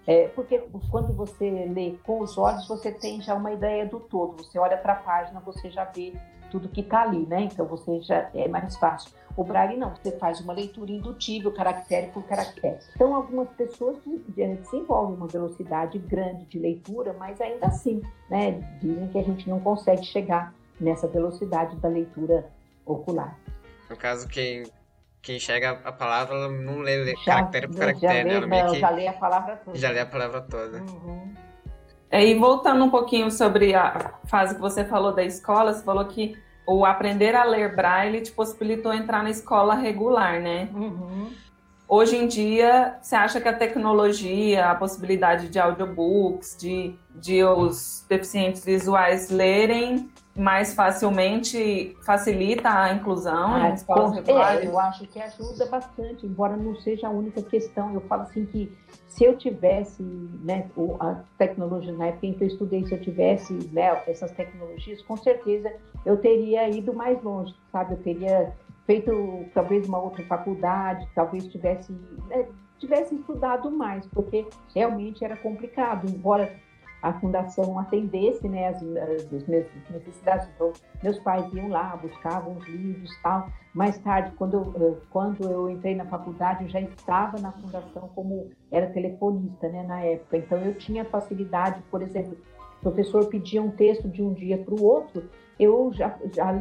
É, 0.09 0.27
porque 0.29 0.59
quando 0.91 1.13
você 1.13 1.67
lê 1.67 1.95
com 2.03 2.21
os 2.21 2.39
olhos, 2.39 2.67
você 2.67 2.91
tem 2.91 3.21
já 3.21 3.35
uma 3.35 3.53
ideia 3.53 3.85
do 3.85 4.01
todo. 4.01 4.43
Você 4.43 4.59
olha 4.59 4.79
para 4.79 4.95
a 4.95 4.97
página, 4.97 5.39
você 5.39 5.69
já 5.69 5.85
vê 5.85 6.15
tudo 6.51 6.67
que 6.67 6.81
está 6.81 7.03
ali, 7.03 7.27
né? 7.27 7.43
Então 7.43 7.67
você 7.67 8.01
já 8.01 8.31
é 8.33 8.49
mais 8.49 8.75
fácil. 8.79 9.13
O 9.37 9.45
Braille 9.45 9.77
não, 9.77 9.95
você 9.95 10.13
faz 10.13 10.41
uma 10.41 10.55
leitura 10.55 10.91
indutível, 10.91 11.53
caractere 11.53 12.07
por 12.07 12.23
caractere. 12.23 12.79
Então 12.95 13.15
algumas 13.15 13.51
pessoas 13.51 13.99
desenvolvem 14.29 15.15
uma 15.15 15.27
velocidade 15.27 15.99
grande 15.99 16.47
de 16.47 16.59
leitura, 16.59 17.15
mas 17.19 17.39
ainda 17.39 17.67
assim, 17.67 18.01
né? 18.31 18.53
Dizem 18.81 19.09
que 19.09 19.19
a 19.19 19.23
gente 19.23 19.47
não 19.47 19.61
consegue 19.61 20.05
chegar 20.07 20.55
nessa 20.81 21.07
velocidade 21.07 21.77
da 21.77 21.89
leitura 21.89 22.51
ocular. 22.87 23.39
No 23.91 23.97
caso, 23.97 24.27
quem 24.27 24.65
quem 25.23 25.37
enxerga 25.37 25.81
a 25.85 25.93
palavra 25.93 26.49
não 26.49 26.79
lê, 26.79 27.15
já, 27.17 27.25
caractere 27.25 27.69
por 27.69 27.77
caractere, 27.77 28.31
já 28.31 28.41
lê, 28.41 28.47
né? 28.47 28.67
Que... 28.69 28.81
já 28.81 28.91
lê 28.91 29.09
a 29.09 29.13
palavra 29.13 29.57
toda. 29.57 29.79
Já 29.79 29.91
lê 29.91 30.01
a 30.01 30.07
palavra 30.07 30.41
toda. 30.43 30.79
Uhum. 30.79 31.35
É, 32.11 32.25
e 32.25 32.35
voltando 32.35 32.85
um 32.85 32.91
pouquinho 32.91 33.31
sobre 33.31 33.75
a 33.75 34.15
fase 34.25 34.55
que 34.55 34.61
você 34.61 34.85
falou 34.85 35.13
da 35.15 35.23
escola, 35.23 35.75
você 35.75 35.85
falou 35.85 36.05
que 36.07 36.37
o 36.67 36.85
aprender 36.85 37.35
a 37.35 37.45
ler 37.45 37.75
braille 37.75 38.21
te 38.21 38.33
possibilitou 38.33 38.93
entrar 38.93 39.23
na 39.23 39.31
escola 39.31 39.75
regular, 39.75 40.41
né? 40.41 40.69
Uhum. 40.73 41.31
Hoje 41.89 42.17
em 42.17 42.27
dia, 42.27 42.99
você 43.01 43.17
acha 43.17 43.41
que 43.41 43.49
a 43.49 43.53
tecnologia, 43.53 44.71
a 44.71 44.75
possibilidade 44.75 45.49
de 45.49 45.59
audiobooks, 45.59 46.55
de, 46.59 46.95
de 47.15 47.43
os 47.43 48.05
deficientes 48.07 48.63
visuais 48.63 49.31
lerem 49.31 50.11
mais 50.39 50.73
facilmente 50.73 51.97
facilita 52.03 52.71
a 52.71 52.93
inclusão 52.93 53.55
ah, 53.55 53.71
em 53.71 53.75
escolas 53.75 54.15
regulares? 54.15 54.65
É, 54.65 54.67
eu 54.69 54.79
acho 54.79 55.07
que 55.09 55.21
ajuda 55.21 55.67
bastante, 55.67 56.25
embora 56.25 56.57
não 56.57 56.77
seja 56.77 57.09
a 57.09 57.11
única 57.11 57.43
questão. 57.43 57.93
Eu 57.93 58.01
falo 58.03 58.23
assim 58.23 58.47
que 58.47 58.73
se 59.09 59.25
eu 59.25 59.37
tivesse 59.37 60.01
né, 60.01 60.71
a 61.01 61.17
tecnologia, 61.37 61.93
na 61.93 62.07
época 62.07 62.27
em 62.27 62.35
que 62.35 62.45
eu 62.45 62.49
estudei, 62.49 62.87
se 62.87 62.95
eu 62.95 63.01
tivesse 63.01 63.53
né, 63.73 64.01
essas 64.07 64.31
tecnologias, 64.31 65.03
com 65.03 65.17
certeza 65.17 65.73
eu 66.07 66.17
teria 66.17 66.69
ido 66.69 66.95
mais 66.95 67.21
longe, 67.23 67.53
sabe? 67.73 67.95
Eu 67.95 67.99
teria 67.99 68.53
feito 68.87 69.45
talvez 69.53 69.89
uma 69.89 69.99
outra 69.99 70.25
faculdade, 70.25 71.07
talvez 71.17 71.49
tivesse, 71.49 71.93
né, 72.29 72.47
tivesse 72.79 73.17
estudado 73.17 73.71
mais, 73.73 74.07
porque 74.07 74.47
realmente 74.73 75.25
era 75.25 75.37
complicado, 75.37 76.09
embora 76.09 76.55
a 77.03 77.13
fundação 77.15 77.79
atendesse 77.79 78.49
né, 78.49 78.69
as, 78.69 78.83
as, 78.83 79.47
minhas 79.47 79.67
necessidades. 79.91 80.49
Então, 80.55 80.73
meus 81.03 81.19
pais 81.21 81.53
iam 81.53 81.69
lá, 81.69 81.97
buscavam 81.97 82.57
os 82.57 82.67
livros 82.67 83.11
tal. 83.23 83.49
Mais 83.73 83.99
tarde, 83.99 84.33
quando 84.37 84.55
eu, 84.55 85.01
quando 85.11 85.49
eu 85.49 85.69
entrei 85.71 85.95
na 85.95 86.05
faculdade, 86.07 86.65
eu 86.65 86.69
já 86.69 86.81
estava 86.81 87.39
na 87.39 87.53
fundação 87.53 88.11
como 88.15 88.51
era 88.71 88.87
telefonista 88.89 89.69
né, 89.69 89.83
na 89.85 90.01
época. 90.01 90.37
Então, 90.37 90.59
eu 90.59 90.75
tinha 90.75 91.05
facilidade, 91.05 91.81
por 91.91 92.03
exemplo, 92.03 92.37
o 92.79 92.83
professor 92.83 93.27
pedia 93.27 93.63
um 93.63 93.71
texto 93.71 94.09
de 94.09 94.23
um 94.23 94.33
dia 94.33 94.59
para 94.59 94.75
o 94.75 94.83
outro, 94.85 95.29
eu 95.59 95.93
já, 95.93 96.17
já 96.33 96.55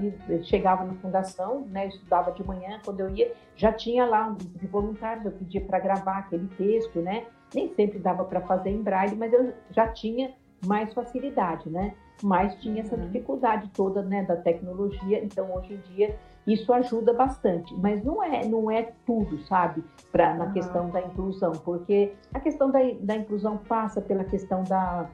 chegava 0.43 0.83
na 0.83 0.95
fundação, 0.95 1.61
né, 1.69 1.87
estudava 1.87 2.31
de 2.31 2.43
manhã, 2.43 2.79
quando 2.83 3.01
eu 3.01 3.09
ia, 3.15 3.31
já 3.55 3.71
tinha 3.71 4.05
lá 4.05 4.27
um 4.27 4.35
grupo 4.35 4.57
de 4.57 4.67
voluntários, 4.67 5.25
eu 5.25 5.31
pedia 5.31 5.61
para 5.61 5.79
gravar 5.79 6.17
aquele 6.17 6.47
texto, 6.57 6.99
né? 6.99 7.25
Nem 7.53 7.73
sempre 7.73 7.99
dava 7.99 8.23
para 8.25 8.41
fazer 8.41 8.69
em 8.69 8.81
braille, 8.81 9.15
mas 9.15 9.31
eu 9.33 9.53
já 9.71 9.87
tinha 9.87 10.31
mais 10.65 10.93
facilidade, 10.93 11.69
né? 11.69 11.93
Mas 12.23 12.55
tinha 12.55 12.81
essa 12.81 12.95
uhum. 12.95 13.03
dificuldade 13.03 13.69
toda, 13.73 14.01
né, 14.01 14.23
da 14.23 14.35
tecnologia. 14.35 15.23
Então, 15.23 15.55
hoje 15.55 15.73
em 15.75 15.95
dia, 15.95 16.17
isso 16.47 16.73
ajuda 16.73 17.13
bastante. 17.13 17.73
Mas 17.75 18.03
não 18.03 18.23
é, 18.23 18.45
não 18.45 18.71
é 18.71 18.91
tudo, 19.05 19.39
sabe? 19.45 19.83
Para 20.11 20.33
na 20.33 20.45
uhum. 20.45 20.53
questão 20.53 20.89
da 20.89 21.01
inclusão, 21.01 21.51
porque 21.51 22.13
a 22.33 22.39
questão 22.39 22.71
da, 22.71 22.79
da 23.01 23.15
inclusão 23.15 23.57
passa 23.57 24.01
pela 24.01 24.23
questão 24.23 24.63
da 24.63 25.09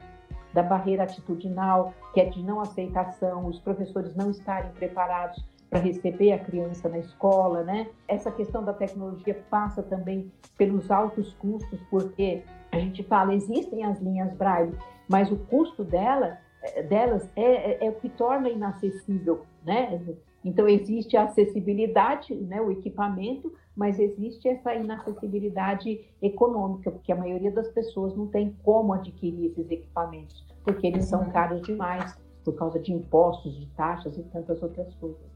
da 0.54 0.62
barreira 0.62 1.02
atitudinal, 1.02 1.92
que 2.14 2.20
é 2.20 2.26
de 2.26 2.40
não 2.40 2.60
aceitação, 2.60 3.46
os 3.46 3.58
professores 3.58 4.14
não 4.14 4.30
estarem 4.30 4.70
preparados 4.70 5.44
para 5.74 5.82
receber 5.82 6.30
a 6.30 6.38
criança 6.38 6.88
na 6.88 7.00
escola, 7.00 7.64
né? 7.64 7.88
Essa 8.06 8.30
questão 8.30 8.62
da 8.62 8.72
tecnologia 8.72 9.42
passa 9.50 9.82
também 9.82 10.30
pelos 10.56 10.88
altos 10.88 11.34
custos, 11.34 11.80
porque 11.90 12.44
a 12.70 12.78
gente 12.78 13.02
fala, 13.02 13.34
existem 13.34 13.82
as 13.82 14.00
linhas 14.00 14.32
Braille, 14.34 14.72
mas 15.08 15.32
o 15.32 15.36
custo 15.36 15.82
dela 15.82 16.38
eh, 16.62 16.82
delas 16.84 17.28
é, 17.34 17.42
é, 17.42 17.86
é, 17.86 17.90
o 17.90 17.94
que 17.94 18.08
torna 18.08 18.48
inacessível, 18.48 19.44
né? 19.66 20.00
Então 20.44 20.68
existe 20.68 21.16
a 21.16 21.24
acessibilidade, 21.24 22.32
né, 22.36 22.60
o 22.60 22.70
equipamento, 22.70 23.52
mas 23.74 23.98
existe 23.98 24.46
essa 24.46 24.72
inacessibilidade 24.76 26.04
econômica, 26.22 26.92
porque 26.92 27.10
a 27.10 27.16
maioria 27.16 27.50
das 27.50 27.66
pessoas 27.66 28.14
não 28.14 28.28
tem 28.28 28.54
como 28.62 28.92
adquirir 28.92 29.46
esses 29.46 29.68
equipamentos, 29.68 30.46
porque 30.62 30.86
eles 30.86 31.06
são 31.06 31.30
caros 31.30 31.62
demais 31.62 32.16
por 32.44 32.54
causa 32.54 32.78
de 32.78 32.92
impostos, 32.92 33.58
de 33.58 33.66
taxas 33.70 34.16
e 34.16 34.22
tantas 34.22 34.62
outras 34.62 34.94
coisas. 34.94 35.33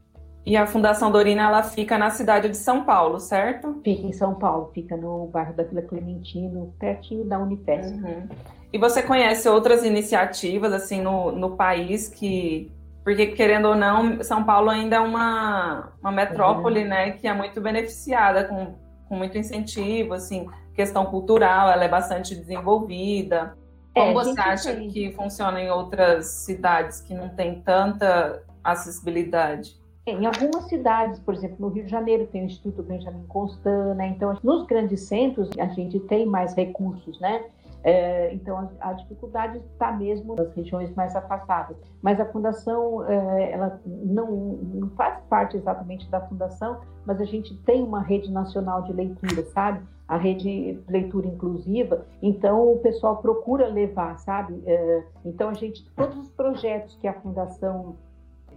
E 0.49 0.57
a 0.57 0.65
Fundação 0.65 1.11
Dorina 1.11 1.43
ela 1.43 1.61
fica 1.61 1.95
na 1.95 2.09
cidade 2.09 2.49
de 2.49 2.57
São 2.57 2.83
Paulo, 2.83 3.19
certo? 3.19 3.79
Fica 3.83 4.07
em 4.07 4.11
São 4.11 4.33
Paulo, 4.33 4.71
fica 4.73 4.97
no 4.97 5.27
bairro 5.27 5.53
da 5.53 5.61
Vila 5.61 5.83
Clementino, 5.83 6.73
pertinho 6.79 7.23
da 7.23 7.37
Unifesp. 7.37 7.93
Uhum. 7.93 8.27
E 8.73 8.79
você 8.79 9.03
conhece 9.03 9.47
outras 9.47 9.85
iniciativas 9.85 10.73
assim 10.73 11.03
no, 11.03 11.31
no 11.31 11.51
país 11.51 12.07
que 12.07 12.71
porque 13.03 13.27
querendo 13.27 13.67
ou 13.67 13.75
não, 13.75 14.23
São 14.23 14.43
Paulo 14.43 14.71
ainda 14.71 14.95
é 14.95 14.99
uma, 14.99 15.93
uma 16.01 16.11
metrópole, 16.11 16.81
uhum. 16.81 16.87
né, 16.87 17.11
que 17.11 17.27
é 17.27 17.33
muito 17.33 17.61
beneficiada 17.61 18.43
com, 18.45 18.73
com 19.07 19.15
muito 19.15 19.37
incentivo, 19.37 20.15
assim, 20.15 20.47
questão 20.73 21.05
cultural, 21.05 21.69
ela 21.69 21.83
é 21.83 21.87
bastante 21.87 22.35
desenvolvida. 22.35 23.55
É, 23.93 24.01
Como 24.01 24.13
você 24.13 24.39
acha 24.41 24.73
tem... 24.73 24.89
que 24.89 25.11
funciona 25.11 25.61
em 25.61 25.69
outras 25.69 26.25
cidades 26.25 27.01
que 27.01 27.13
não 27.13 27.29
tem 27.29 27.61
tanta 27.61 28.41
acessibilidade? 28.63 29.78
Em 30.11 30.25
algumas 30.25 30.65
cidades, 30.65 31.19
por 31.19 31.33
exemplo, 31.33 31.57
no 31.59 31.67
Rio 31.69 31.85
de 31.85 31.91
Janeiro 31.91 32.27
tem 32.27 32.43
o 32.43 32.45
Instituto 32.45 32.83
Benjamin 32.83 33.25
Constant, 33.27 33.95
né? 33.95 34.07
Então, 34.07 34.37
nos 34.43 34.65
grandes 34.65 35.01
centros 35.01 35.49
a 35.59 35.67
gente 35.67 35.99
tem 36.01 36.25
mais 36.25 36.53
recursos, 36.53 37.19
né? 37.19 37.43
É, 37.83 38.33
então, 38.33 38.69
a, 38.81 38.89
a, 38.89 38.93
dificuldade 38.93 39.57
está 39.71 39.91
mesmo 39.91 40.35
nas 40.35 40.53
regiões 40.53 40.93
mais 40.95 41.15
afastadas. 41.15 41.77
Mas 42.01 42.19
a 42.19 42.25
fundação, 42.25 43.05
é, 43.07 43.53
ela 43.53 43.79
não, 43.85 44.27
não 44.73 44.89
faz 44.91 45.17
parte 45.29 45.55
exatamente 45.55 46.09
da 46.09 46.19
fundação, 46.21 46.81
mas 47.05 47.21
a 47.21 47.25
gente 47.25 47.55
tem 47.59 47.81
uma 47.81 48.01
rede 48.01 48.29
nacional 48.31 48.81
de 48.81 48.91
leitura, 48.91 49.43
sabe? 49.53 49.81
A 50.07 50.17
rede 50.17 50.73
de 50.73 50.79
leitura 50.89 51.27
inclusiva. 51.27 52.05
Então, 52.21 52.73
o 52.73 52.79
pessoal 52.79 53.17
procura 53.17 53.67
levar, 53.67 54.17
sabe? 54.19 54.61
É, 54.65 55.03
então, 55.23 55.49
a 55.49 55.53
gente, 55.53 55.89
todos 55.95 56.17
os 56.17 56.29
projetos 56.31 56.97
que 56.97 57.07
a 57.07 57.13
fundação 57.13 57.95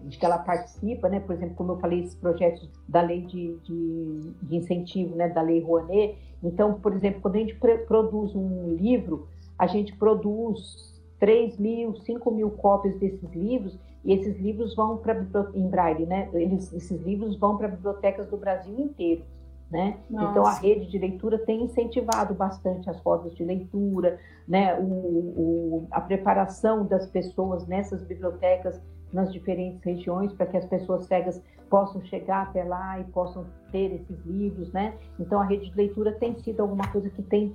de 0.04 0.18
que 0.18 0.24
ela 0.24 0.38
participa, 0.38 1.08
né? 1.08 1.20
Por 1.20 1.34
exemplo, 1.34 1.54
como 1.54 1.72
eu 1.72 1.78
falei, 1.78 2.00
esses 2.00 2.14
projetos 2.14 2.68
da 2.88 3.00
lei 3.00 3.22
de, 3.22 3.56
de, 3.58 4.32
de 4.42 4.56
incentivo, 4.56 5.14
né? 5.14 5.28
Da 5.28 5.42
lei 5.42 5.60
Rouanet. 5.60 6.16
Então, 6.42 6.74
por 6.74 6.92
exemplo, 6.92 7.20
quando 7.20 7.36
a 7.36 7.38
gente 7.38 7.54
produz 7.86 8.34
um 8.34 8.74
livro, 8.74 9.28
a 9.58 9.66
gente 9.66 9.94
produz 9.96 10.92
3 11.18 11.56
mil, 11.58 11.94
5 11.94 12.30
mil 12.32 12.50
cópias 12.50 12.98
desses 12.98 13.30
livros 13.32 13.78
e 14.04 14.12
esses 14.12 14.36
livros 14.40 14.74
vão 14.74 14.96
para 14.96 15.24
em 15.54 15.68
braille, 15.68 16.04
né? 16.04 16.28
Eles, 16.32 16.72
esses 16.72 17.00
livros 17.00 17.38
vão 17.38 17.56
para 17.56 17.68
bibliotecas 17.68 18.26
do 18.28 18.36
Brasil 18.36 18.78
inteiro. 18.78 19.22
Né? 19.70 19.96
Então 20.10 20.44
a 20.44 20.52
rede 20.52 20.90
de 20.90 20.98
leitura 20.98 21.38
tem 21.38 21.62
incentivado 21.62 22.34
bastante 22.34 22.90
as 22.90 23.00
rodas 23.00 23.34
de 23.34 23.42
leitura, 23.42 24.18
né? 24.46 24.78
O, 24.78 24.84
o, 24.84 25.86
a 25.90 25.98
preparação 25.98 26.84
das 26.84 27.06
pessoas 27.06 27.66
nessas 27.66 28.02
bibliotecas 28.02 28.78
nas 29.12 29.32
diferentes 29.32 29.82
regiões 29.82 30.32
para 30.32 30.46
que 30.46 30.56
as 30.56 30.66
pessoas 30.66 31.06
cegas 31.06 31.42
possam 31.68 32.04
chegar 32.04 32.42
até 32.42 32.64
lá 32.64 33.00
e 33.00 33.04
possam 33.04 33.46
ter 33.70 33.92
esses 33.94 34.24
livros, 34.26 34.72
né? 34.72 34.94
Então 35.18 35.40
a 35.40 35.44
rede 35.44 35.70
de 35.70 35.76
leitura 35.76 36.12
tem 36.12 36.38
sido 36.38 36.60
alguma 36.60 36.86
coisa 36.88 37.08
que 37.10 37.22
tem 37.22 37.52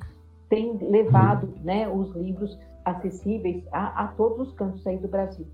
tem 0.50 0.78
levado, 0.78 1.54
né, 1.62 1.90
os 1.90 2.16
livros 2.16 2.58
acessíveis 2.86 3.66
a, 3.72 4.06
a 4.06 4.08
todos 4.10 4.48
os 4.48 4.54
cantos 4.54 4.86
aí 4.88 4.98
do 4.98 5.08
Brasil. 5.08 5.46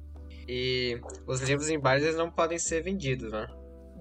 E 0.47 0.99
os 1.25 1.41
livros 1.41 1.69
em 1.69 1.79
bares 1.79 2.15
não 2.15 2.29
podem 2.29 2.59
ser 2.59 2.83
vendidos, 2.83 3.31
né? 3.31 3.47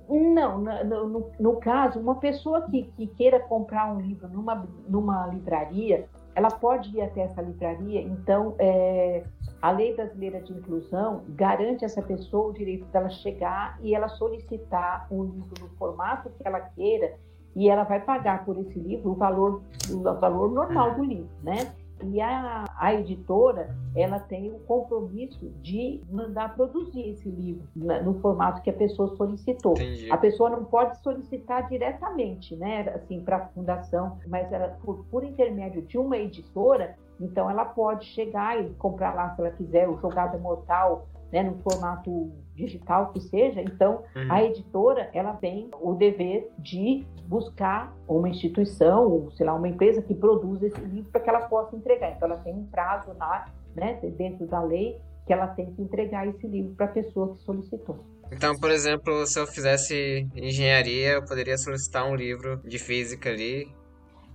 Não, 0.09 0.59
no, 0.59 1.09
no, 1.09 1.33
no, 1.39 1.57
caso, 1.57 1.99
uma 1.99 2.17
pessoa 2.17 2.63
que, 2.63 2.83
que 2.97 3.07
queira 3.07 3.41
comprar 3.41 3.95
um 3.95 4.01
livro 4.01 4.29
numa, 4.29 4.69
numa 4.87 5.27
livraria, 5.29 6.07
ela 6.35 6.51
pode 6.51 6.97
ir 6.97 7.03
até 7.03 7.23
essa 7.23 7.43
livraria, 7.43 8.01
então 8.01 8.55
é, 8.59 9.25
a 9.61 9.71
lei 9.71 9.95
brasileira 9.95 10.41
de 10.41 10.53
inclusão 10.53 11.23
garante 11.29 11.85
a 11.85 11.87
essa 11.87 12.03
pessoa 12.03 12.49
o 12.49 12.53
direito 12.53 12.87
dela 12.87 13.11
chegar 13.11 13.79
e 13.83 13.95
ela 13.95 14.09
solicitar 14.09 15.07
um 15.11 15.25
livro 15.25 15.55
no 15.61 15.69
formato 15.77 16.31
que 16.31 16.47
ela 16.47 16.61
queira 16.61 17.15
e 17.55 17.69
ela 17.69 17.85
vai 17.85 18.01
pagar 18.01 18.45
por 18.45 18.59
esse 18.59 18.79
livro 18.79 19.11
o 19.11 19.15
valor, 19.15 19.63
o 19.91 20.03
valor 20.03 20.51
normal 20.51 20.95
do 20.95 21.05
livro, 21.05 21.29
né? 21.43 21.73
E 22.05 22.21
a, 22.21 22.65
a 22.77 22.95
editora, 22.95 23.77
ela 23.95 24.19
tem 24.19 24.51
o 24.51 24.59
compromisso 24.61 25.51
de 25.63 26.01
mandar 26.11 26.55
produzir 26.55 27.11
esse 27.11 27.29
livro 27.29 27.67
no 28.05 28.15
formato 28.21 28.63
que 28.63 28.71
a 28.71 28.73
pessoa 28.73 29.15
solicitou. 29.17 29.73
Entendi. 29.73 30.11
A 30.11 30.17
pessoa 30.17 30.51
não 30.51 30.65
pode 30.65 30.99
solicitar 31.03 31.69
diretamente, 31.69 32.57
né, 32.57 32.89
assim, 32.95 33.21
para 33.21 33.37
a 33.37 33.47
fundação, 33.49 34.19
mas 34.27 34.53
ela, 34.53 34.69
por, 34.83 35.05
por 35.11 35.25
intermédio 35.25 35.83
de 35.83 35.99
uma 35.99 36.17
editora, 36.17 36.97
então 37.21 37.49
ela 37.51 37.65
pode 37.65 38.07
chegar 38.07 38.61
e 38.61 38.71
comprar 38.75 39.15
lá, 39.15 39.35
se 39.35 39.41
ela 39.41 39.51
quiser, 39.51 39.89
o 39.89 39.99
Jogada 39.99 40.39
Mortal, 40.39 41.07
né, 41.33 41.43
no 41.43 41.59
formato 41.63 42.31
digital 42.55 43.11
que 43.13 43.21
seja, 43.21 43.63
então 43.63 44.05
uhum. 44.15 44.31
a 44.31 44.45
editora 44.45 45.09
ela 45.15 45.33
tem 45.35 45.71
o 45.81 45.95
dever 45.95 46.51
de 46.59 47.05
buscar 47.27 47.97
uma 48.07 48.29
instituição, 48.29 49.09
ou 49.09 49.31
sei 49.33 49.47
lá, 49.47 49.55
uma 49.55 49.69
empresa 49.69 50.03
que 50.03 50.15
produza 50.15 50.67
esse 50.67 50.81
livro 50.81 51.11
para 51.11 51.21
que 51.23 51.31
ela 51.31 51.49
possa 51.49 51.75
entregar. 51.75 52.13
Então 52.13 52.29
ela 52.29 52.39
tem 52.41 52.55
um 52.55 52.67
prazo 52.67 53.13
lá, 53.19 53.47
né, 53.75 53.99
dentro 54.17 54.47
da 54.47 54.63
lei, 54.63 54.99
que 55.27 55.33
ela 55.33 55.47
tem 55.47 55.73
que 55.73 55.81
entregar 55.81 56.29
esse 56.29 56.47
livro 56.47 56.75
para 56.75 56.87
a 56.87 56.91
pessoa 56.91 57.35
que 57.35 57.43
solicitou. 57.43 57.99
Então, 58.31 58.59
por 58.59 58.71
exemplo, 58.71 59.27
se 59.27 59.39
eu 59.39 59.47
fizesse 59.47 60.29
engenharia, 60.35 61.13
eu 61.13 61.25
poderia 61.25 61.57
solicitar 61.57 62.07
um 62.07 62.15
livro 62.15 62.61
de 62.65 62.79
física 62.79 63.31
ali 63.31 63.71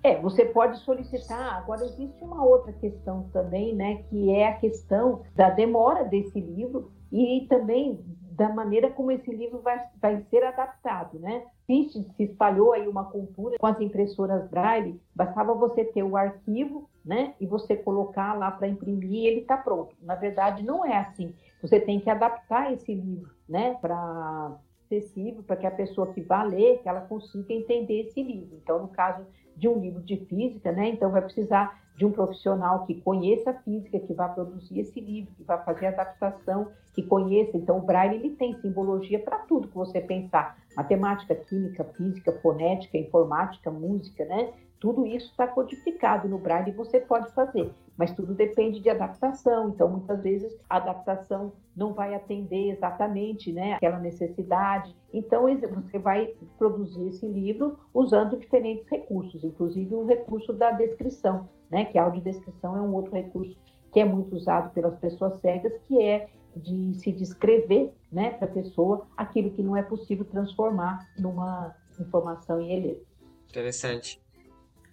é, 0.08 0.22
você 0.22 0.46
pode 0.46 0.78
solicitar. 0.80 1.58
Agora, 1.58 1.84
existe 1.84 2.24
uma 2.24 2.44
outra 2.44 2.72
questão 2.74 3.30
também, 3.34 3.76
né, 3.76 4.04
que 4.10 4.32
é 4.32 4.48
a 4.48 4.58
questão 4.58 5.22
da 5.36 5.50
demora 5.50 6.04
desse 6.06 6.40
livro 6.40 6.92
e 7.12 7.46
também 7.50 8.00
da 8.32 8.50
maneira 8.50 8.92
como 8.92 9.12
esse 9.12 9.32
livro 9.32 9.60
vai, 9.62 9.84
vai 10.00 10.22
ser 10.30 10.44
adaptado, 10.44 11.18
né? 11.18 11.44
Se, 11.66 11.90
se 11.90 12.24
espalhou 12.24 12.72
aí 12.72 12.88
uma 12.88 13.06
cultura 13.06 13.58
com 13.58 13.66
as 13.66 13.82
impressoras 13.82 14.48
Braille, 14.48 15.02
bastava 15.16 15.56
você 15.56 15.84
ter 15.84 16.04
o 16.04 16.16
arquivo, 16.16 16.88
né, 17.04 17.34
e 17.40 17.48
você 17.48 17.76
colocar 17.76 18.34
lá 18.34 18.52
para 18.52 18.68
imprimir 18.68 19.10
e 19.10 19.28
ele 19.28 19.40
está 19.40 19.58
pronto. 19.58 19.96
Na 20.02 20.14
verdade, 20.14 20.62
não 20.62 20.86
é 20.86 20.98
assim. 20.98 21.34
Você 21.62 21.80
tem 21.80 22.00
que 22.00 22.10
adaptar 22.10 22.74
esse 22.74 22.94
livro, 22.94 23.32
né, 23.48 23.76
para 23.82 24.58
acessível, 24.88 25.44
para 25.44 25.56
que 25.56 25.68
a 25.68 25.72
pessoa 25.72 26.14
que 26.14 26.22
vá 26.22 26.44
ler, 26.44 26.80
que 26.82 26.90
ela 26.90 27.02
consiga 27.02 27.54
entender 27.54 28.02
esse 28.02 28.24
livro. 28.24 28.58
Então, 28.62 28.82
no 28.82 28.88
caso 28.88 29.26
de 29.56 29.68
um 29.68 29.80
livro 29.80 30.02
de 30.02 30.18
física, 30.26 30.72
né? 30.72 30.90
Então 30.90 31.12
vai 31.12 31.22
precisar 31.22 31.82
de 31.98 32.06
um 32.06 32.12
profissional 32.12 32.86
que 32.86 33.02
conheça 33.02 33.50
a 33.50 33.54
física, 33.56 34.00
que 34.00 34.14
vai 34.14 34.32
produzir 34.32 34.80
esse 34.80 35.00
livro, 35.00 35.34
que 35.36 35.44
vai 35.44 35.62
fazer 35.64 35.88
a 35.88 35.90
adaptação, 35.90 36.68
que 36.94 37.02
conheça. 37.02 37.58
Então 37.58 37.80
o 37.80 37.82
Braille 37.82 38.18
ele 38.18 38.36
tem 38.36 38.54
simbologia 38.62 39.20
para 39.20 39.40
tudo 39.40 39.68
que 39.68 39.76
você 39.76 40.00
pensar: 40.00 40.58
matemática, 40.76 41.36
química, 41.36 41.84
física, 41.84 42.32
fonética, 42.34 42.98
informática, 42.98 43.72
música, 43.72 44.24
né? 44.26 44.54
Tudo 44.80 45.08
isso 45.08 45.32
está 45.32 45.48
codificado 45.48 46.30
no 46.30 46.38
Braille 46.38 46.70
e 46.70 46.76
você 46.76 47.00
pode 47.00 47.34
fazer, 47.34 47.72
mas 47.98 48.14
tudo 48.14 48.34
depende 48.34 48.80
de 48.80 48.90
adaptação. 48.90 49.70
Então, 49.70 49.90
muitas 49.90 50.22
vezes, 50.22 50.56
a 50.70 50.78
adaptação 50.78 51.54
não 51.76 51.94
vai 51.94 52.14
atender 52.14 52.72
exatamente 52.72 53.52
né, 53.52 53.74
aquela 53.74 54.00
necessidade. 54.00 54.96
Então, 55.12 55.46
você 55.84 55.98
vai 55.98 56.34
produzir 56.58 57.08
esse 57.08 57.28
livro 57.28 57.78
usando 57.94 58.38
diferentes 58.38 58.88
recursos, 58.88 59.44
inclusive 59.44 59.96
o 59.96 60.06
recurso 60.06 60.54
da 60.54 60.72
descrição, 60.72 61.50
né, 61.70 61.86
que 61.86 61.98
a 61.98 62.04
audiodescrição 62.04 62.78
é 62.78 62.82
um 62.82 62.94
outro 62.94 63.14
recurso 63.14 63.58
que 63.92 64.00
é 64.00 64.06
muito 64.06 64.36
usado 64.36 64.72
pelas 64.74 64.96
pessoas 65.00 65.40
cegas, 65.40 65.74
que 65.88 66.02
é 66.02 66.30
de 66.56 66.94
se 66.96 67.12
descrever 67.12 67.94
né, 68.12 68.32
para 68.32 68.48
a 68.48 68.52
pessoa 68.52 69.08
aquilo 69.16 69.52
que 69.52 69.64
não 69.64 69.76
é 69.76 69.82
possível 69.82 70.26
transformar 70.26 71.08
numa 71.18 71.76
informação 72.00 72.60
em 72.62 72.72
ele. 72.72 73.04
Interessante. 73.50 74.22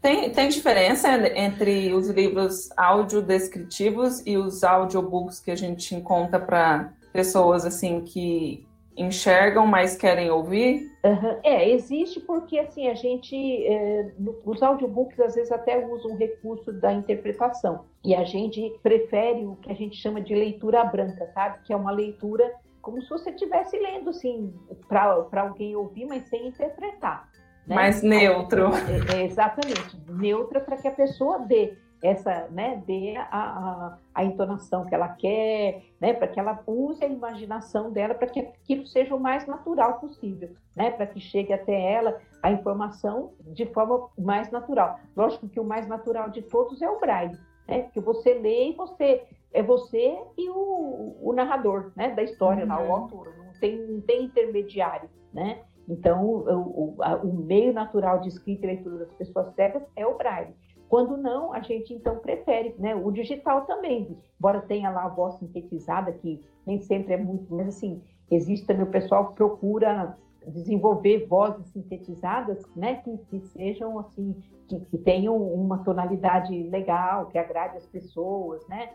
Tem, 0.04 0.28
tem 0.28 0.50
diferença 0.50 1.08
entre 1.34 1.94
os 1.94 2.10
livros 2.10 2.68
audiodescritivos 2.76 4.22
e 4.26 4.36
os 4.36 4.62
audiobooks 4.62 5.40
que 5.40 5.50
a 5.50 5.56
gente 5.56 5.94
encontra 5.94 6.38
para 6.38 6.92
pessoas 7.10 7.64
assim 7.64 8.02
que 8.02 8.68
enxergam, 8.94 9.66
mas 9.66 9.96
querem 9.96 10.30
ouvir? 10.30 10.82
Uhum. 11.02 11.40
É, 11.42 11.70
existe 11.70 12.20
porque 12.20 12.58
assim 12.58 12.86
a 12.88 12.94
gente, 12.94 13.34
é, 13.66 14.12
os 14.44 14.62
audiobooks 14.62 15.18
às 15.18 15.36
vezes 15.36 15.50
até 15.50 15.82
usam 15.86 16.10
um 16.10 16.16
recurso 16.18 16.70
da 16.70 16.92
interpretação 16.92 17.86
e 18.04 18.14
a 18.14 18.24
gente 18.24 18.78
prefere 18.82 19.46
o 19.46 19.56
que 19.56 19.72
a 19.72 19.74
gente 19.74 19.96
chama 19.96 20.20
de 20.20 20.34
leitura 20.34 20.84
branca, 20.84 21.30
sabe? 21.32 21.60
Que 21.64 21.72
é 21.72 21.76
uma 21.76 21.90
leitura 21.90 22.52
como 22.82 23.00
se 23.00 23.08
você 23.08 23.30
estivesse 23.30 23.78
lendo 23.78 24.10
assim 24.10 24.52
para 24.86 25.40
alguém 25.40 25.74
ouvir, 25.74 26.04
mas 26.04 26.28
sem 26.28 26.48
interpretar. 26.48 27.32
Né? 27.66 27.74
Mais 27.74 28.02
neutro. 28.02 28.70
É, 28.74 29.16
é, 29.16 29.24
exatamente, 29.24 29.96
neutra 30.08 30.60
para 30.60 30.76
que 30.76 30.88
a 30.88 30.92
pessoa 30.92 31.38
dê 31.38 31.76
essa, 32.02 32.48
né, 32.50 32.82
dê 32.86 33.16
a, 33.16 33.24
a, 33.30 33.98
a 34.14 34.24
entonação 34.24 34.84
que 34.84 34.94
ela 34.94 35.08
quer, 35.08 35.84
né, 35.98 36.12
para 36.12 36.28
que 36.28 36.38
ela 36.38 36.62
use 36.66 37.02
a 37.02 37.08
imaginação 37.08 37.90
dela 37.90 38.14
para 38.14 38.26
que 38.26 38.40
aquilo 38.40 38.86
seja 38.86 39.14
o 39.14 39.20
mais 39.20 39.46
natural 39.46 39.98
possível, 40.00 40.50
né, 40.76 40.90
para 40.90 41.06
que 41.06 41.18
chegue 41.18 41.54
até 41.54 41.72
ela 41.92 42.20
a 42.42 42.52
informação 42.52 43.32
de 43.40 43.64
forma 43.64 44.10
mais 44.18 44.50
natural. 44.50 45.00
Lógico 45.16 45.48
que 45.48 45.58
o 45.58 45.64
mais 45.64 45.86
natural 45.88 46.28
de 46.28 46.42
todos 46.42 46.82
é 46.82 46.90
o 46.90 47.00
braille, 47.00 47.38
né, 47.66 47.84
que 47.84 48.00
você 48.00 48.34
lê 48.34 48.68
e 48.68 48.72
você 48.74 49.22
é 49.50 49.62
você 49.62 50.18
e 50.36 50.50
o, 50.50 51.16
o 51.22 51.32
narrador, 51.32 51.90
né, 51.96 52.10
da 52.10 52.22
história, 52.22 52.64
uhum. 52.64 52.68
lá, 52.68 52.80
o 52.80 52.86
uhum. 52.86 52.94
autor, 52.94 53.32
não 53.38 53.52
tem, 53.58 53.78
não 53.78 54.00
tem 54.02 54.24
intermediário, 54.24 55.08
né. 55.32 55.60
Então, 55.88 56.24
o, 56.24 56.96
o, 56.96 57.02
a, 57.02 57.16
o 57.16 57.32
meio 57.32 57.72
natural 57.72 58.20
de 58.20 58.28
escrita 58.28 58.64
e 58.64 58.68
leitura 58.68 58.98
das 58.98 59.12
pessoas 59.12 59.54
cegas 59.54 59.82
é 59.96 60.06
o 60.06 60.16
braille. 60.16 60.54
Quando 60.88 61.16
não, 61.16 61.52
a 61.52 61.60
gente 61.60 61.92
então 61.92 62.18
prefere, 62.18 62.74
né? 62.78 62.94
O 62.94 63.10
digital 63.10 63.62
também, 63.62 64.16
embora 64.38 64.60
tenha 64.60 64.90
lá 64.90 65.04
a 65.04 65.08
voz 65.08 65.34
sintetizada, 65.36 66.12
que 66.12 66.40
nem 66.66 66.80
sempre 66.80 67.14
é 67.14 67.16
muito, 67.16 67.52
mas 67.54 67.68
assim, 67.68 68.02
existe 68.30 68.66
também 68.66 68.84
o 68.84 68.90
pessoal 68.90 69.28
que 69.28 69.34
procura 69.34 70.16
desenvolver 70.46 71.26
vozes 71.26 71.66
sintetizadas, 71.68 72.62
né, 72.76 72.96
que, 72.96 73.16
que 73.30 73.40
sejam 73.40 73.98
assim, 73.98 74.36
que, 74.68 74.78
que, 74.80 74.98
tenham 74.98 75.36
uma 75.36 75.78
tonalidade 75.78 76.54
legal, 76.64 77.26
que 77.26 77.38
agrade 77.38 77.78
as 77.78 77.86
pessoas, 77.86 78.66
né? 78.68 78.92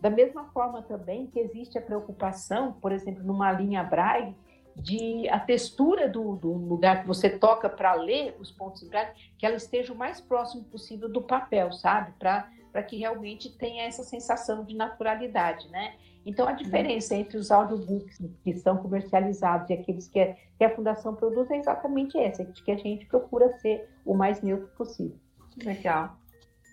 Da 0.00 0.08
mesma 0.08 0.44
forma 0.52 0.82
também 0.82 1.26
que 1.26 1.38
existe 1.38 1.76
a 1.78 1.82
preocupação, 1.82 2.72
por 2.72 2.90
exemplo, 2.90 3.22
numa 3.22 3.52
linha 3.52 3.82
braille, 3.82 4.34
de 4.80 5.28
a 5.28 5.38
textura 5.38 6.08
do, 6.08 6.36
do 6.36 6.52
lugar 6.52 7.02
que 7.02 7.06
você 7.06 7.30
toca 7.30 7.68
para 7.68 7.94
ler 7.94 8.36
os 8.38 8.50
pontos 8.50 8.82
braille, 8.82 9.12
que 9.38 9.46
ela 9.46 9.56
esteja 9.56 9.92
o 9.92 9.96
mais 9.96 10.20
próximo 10.20 10.64
possível 10.64 11.08
do 11.08 11.22
papel, 11.22 11.72
sabe? 11.72 12.12
Para 12.18 12.82
que 12.82 12.96
realmente 12.96 13.50
tenha 13.56 13.84
essa 13.84 14.02
sensação 14.02 14.64
de 14.64 14.74
naturalidade, 14.74 15.68
né? 15.68 15.94
Então, 16.24 16.46
a 16.46 16.52
diferença 16.52 17.14
entre 17.14 17.38
os 17.38 17.50
audiobooks 17.50 18.18
que 18.44 18.54
são 18.54 18.76
comercializados 18.76 19.70
e 19.70 19.72
aqueles 19.72 20.06
que, 20.06 20.20
a, 20.20 20.34
que 20.58 20.64
a 20.64 20.74
Fundação 20.74 21.14
produz 21.14 21.50
é 21.50 21.56
exatamente 21.56 22.18
essa, 22.18 22.44
de 22.44 22.62
que 22.62 22.70
a 22.70 22.76
gente 22.76 23.06
procura 23.06 23.50
ser 23.58 23.88
o 24.04 24.14
mais 24.14 24.42
neutro 24.42 24.68
possível. 24.76 25.18
Legal. 25.64 26.16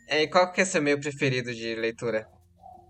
E 0.10 0.28
qual 0.28 0.52
que 0.52 0.62
é 0.62 0.66
seu 0.66 0.82
meio 0.82 1.00
preferido 1.00 1.54
de 1.54 1.76
leitura? 1.76 2.28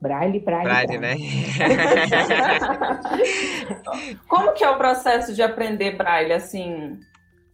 Braille, 0.01 0.39
braille. 0.39 0.63
Braille, 0.63 0.97
né? 0.99 1.15
como 4.27 4.53
que 4.53 4.63
é 4.63 4.69
o 4.69 4.77
processo 4.77 5.33
de 5.33 5.41
aprender 5.41 5.97
braille? 5.97 6.33
Assim, 6.33 6.99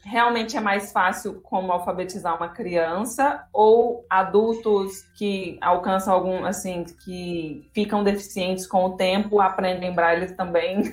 realmente 0.04 0.58
é 0.58 0.60
mais 0.60 0.92
fácil 0.92 1.40
como 1.42 1.72
alfabetizar 1.72 2.36
uma 2.36 2.50
criança 2.50 3.48
ou 3.54 4.06
adultos 4.10 5.04
que 5.16 5.58
alcançam 5.62 6.14
algum, 6.14 6.44
assim, 6.44 6.84
que 7.04 7.66
ficam 7.74 8.04
deficientes 8.04 8.68
com 8.68 8.86
o 8.86 8.98
tempo 8.98 9.40
aprendem 9.40 9.94
braille 9.94 10.36
também? 10.36 10.84